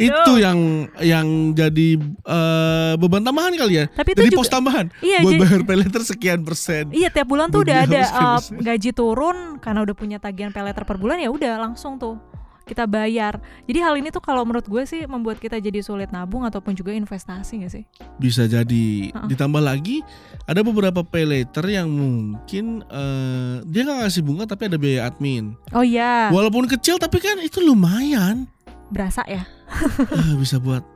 Itu 0.00 0.32
yang 0.38 0.58
yang 1.00 1.26
jadi 1.52 1.88
eh, 2.24 2.92
beban 2.98 3.22
tambahan 3.22 3.54
kali 3.54 3.82
ya. 3.82 3.86
Tapi 3.90 4.14
itu 4.14 4.20
Jadi 4.24 4.34
juga 4.34 4.40
pos 4.42 4.50
tambahan 4.50 4.86
iya, 5.00 5.18
buat 5.22 5.32
jadi- 5.34 5.42
bayar 5.42 5.60
pay 5.62 5.76
later 5.78 6.02
sekian 6.02 6.40
persen. 6.42 6.84
Iya 6.90 7.08
tiap 7.10 7.26
bulan 7.28 7.50
tuh 7.50 7.62
udah 7.62 7.76
ada 7.86 8.02
uh, 8.10 8.40
gaji 8.40 8.90
turun 8.90 9.58
karena 9.62 9.80
udah 9.84 9.94
punya 9.96 10.18
tagihan 10.18 10.50
pay 10.50 10.62
letter 10.64 10.84
per 10.86 10.96
bulan 10.98 11.20
ya 11.20 11.30
udah 11.30 11.60
langsung 11.60 11.96
tuh 11.98 12.18
kita 12.64 12.88
bayar. 12.88 13.38
Jadi 13.68 13.78
hal 13.84 13.94
ini 14.00 14.08
tuh 14.08 14.24
kalau 14.24 14.40
menurut 14.42 14.64
gue 14.64 14.82
sih 14.88 15.04
membuat 15.04 15.36
kita 15.36 15.60
jadi 15.60 15.84
sulit 15.84 16.08
nabung 16.08 16.48
ataupun 16.48 16.72
juga 16.72 16.96
investasi 16.96 17.60
gak 17.60 17.72
sih? 17.72 17.84
Bisa 18.16 18.48
jadi. 18.48 19.12
Ha-ha. 19.12 19.28
Ditambah 19.28 19.60
lagi 19.60 20.00
ada 20.48 20.64
beberapa 20.64 21.04
pay 21.04 21.28
later 21.28 21.64
yang 21.68 21.92
mungkin 21.92 22.80
eh, 22.88 23.60
dia 23.68 23.84
nggak 23.84 24.08
ngasih 24.08 24.22
bunga 24.24 24.44
tapi 24.48 24.72
ada 24.72 24.80
biaya 24.80 25.04
admin. 25.12 25.52
Oh 25.76 25.84
iya, 25.84 26.32
Walaupun 26.32 26.64
kecil 26.64 26.96
tapi 26.96 27.20
kan 27.20 27.36
itu 27.44 27.60
lumayan. 27.60 28.48
Berasa 28.94 29.26
ya. 29.26 29.42
Ah, 29.66 30.34
bisa 30.42 30.62
buat 30.62 30.86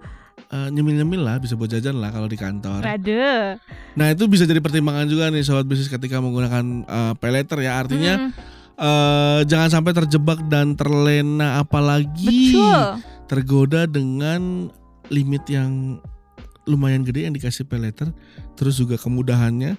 eh, 0.48 0.68
nyemil-nyemil 0.70 1.18
lah, 1.18 1.36
bisa 1.42 1.58
buat 1.58 1.66
jajan 1.66 1.98
lah 1.98 2.14
kalau 2.14 2.30
di 2.30 2.38
kantor. 2.38 2.80
Rade. 2.80 3.58
Nah 3.98 4.06
itu 4.14 4.24
bisa 4.30 4.46
jadi 4.46 4.62
pertimbangan 4.62 5.10
juga 5.10 5.28
nih 5.28 5.42
sobat 5.42 5.66
bisnis 5.66 5.90
ketika 5.90 6.22
menggunakan 6.22 6.86
uh, 6.86 7.12
pay 7.18 7.34
letter 7.34 7.58
ya. 7.58 7.82
Artinya 7.82 8.30
Mm, 8.78 8.86
eh, 8.86 9.40
jangan 9.50 9.70
sampai 9.74 9.90
terjebak 9.90 10.38
dan 10.46 10.78
terlena 10.78 11.58
apalagi 11.58 12.54
betul. 12.54 13.02
tergoda 13.26 13.90
dengan 13.90 14.70
limit 15.10 15.42
yang 15.50 15.98
lumayan 16.62 17.02
gede 17.02 17.26
yang 17.26 17.34
dikasih 17.34 17.66
pay 17.66 17.82
letter. 17.82 18.14
Terus 18.54 18.78
juga 18.78 18.94
kemudahannya. 18.94 19.74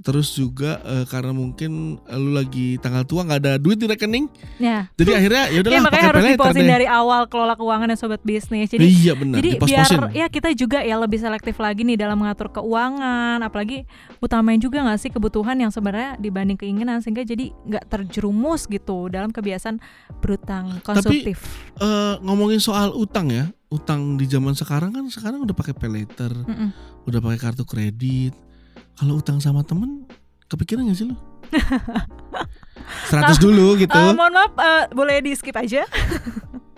Terus 0.00 0.32
juga 0.32 0.80
eh, 0.86 1.04
karena 1.10 1.34
mungkin 1.34 1.98
eh, 2.06 2.16
lu 2.16 2.32
lagi 2.32 2.78
tanggal 2.78 3.02
tua 3.04 3.26
nggak 3.26 3.40
ada 3.42 3.52
duit 3.58 3.76
di 3.76 3.90
rekening. 3.90 4.30
Ya. 4.62 4.88
Jadi 4.94 5.10
akhirnya 5.12 5.44
ya 5.50 5.54
Ya 5.54 5.60
udahlah 5.60 5.82
makanya 5.84 6.08
harus 6.14 6.24
diposin 6.30 6.64
deh. 6.64 6.70
dari 6.70 6.86
awal 6.88 7.22
kelola 7.26 7.54
keuangan 7.58 7.88
dan 7.90 7.98
sobat 7.98 8.22
bisnis. 8.22 8.70
Jadi 8.70 8.86
iya 8.86 9.12
benar, 9.18 9.42
Jadi 9.42 9.50
biar 9.60 9.88
ya 10.14 10.26
kita 10.30 10.54
juga 10.54 10.80
ya 10.80 10.96
lebih 10.96 11.18
selektif 11.20 11.58
lagi 11.58 11.82
nih 11.84 12.00
dalam 12.00 12.16
mengatur 12.16 12.48
keuangan, 12.48 13.42
apalagi 13.44 13.84
utamain 14.22 14.56
juga 14.56 14.80
nggak 14.86 14.98
sih 15.00 15.10
kebutuhan 15.12 15.58
yang 15.58 15.68
sebenarnya 15.74 16.16
dibanding 16.16 16.56
keinginan 16.56 17.02
sehingga 17.04 17.26
jadi 17.26 17.52
nggak 17.52 17.84
terjerumus 17.90 18.64
gitu 18.70 19.10
dalam 19.12 19.34
kebiasaan 19.34 19.82
berutang 20.22 20.80
konsumtif. 20.80 21.44
Eh, 21.80 22.14
ngomongin 22.24 22.60
soal 22.60 22.92
utang 22.94 23.28
ya, 23.32 23.48
utang 23.68 24.16
di 24.16 24.28
zaman 24.28 24.52
sekarang 24.56 24.92
kan 24.92 25.04
sekarang 25.08 25.44
udah 25.44 25.56
pakai 25.56 25.74
pay 25.76 25.90
letter, 25.90 26.32
Mm-mm. 26.32 26.70
udah 27.04 27.20
pakai 27.20 27.38
kartu 27.40 27.64
kredit. 27.64 28.32
Kalau 29.00 29.16
utang 29.16 29.40
sama 29.40 29.64
temen, 29.64 30.04
kepikiran 30.52 30.84
gak 30.92 30.98
sih 31.00 31.08
lu? 31.08 31.16
100 33.08 33.40
dulu 33.40 33.80
gitu. 33.80 33.96
Eh, 33.96 34.12
mohon 34.12 34.28
maaf, 34.28 34.52
eh, 34.60 34.92
boleh 34.92 35.24
di 35.24 35.32
skip 35.32 35.56
aja. 35.56 35.88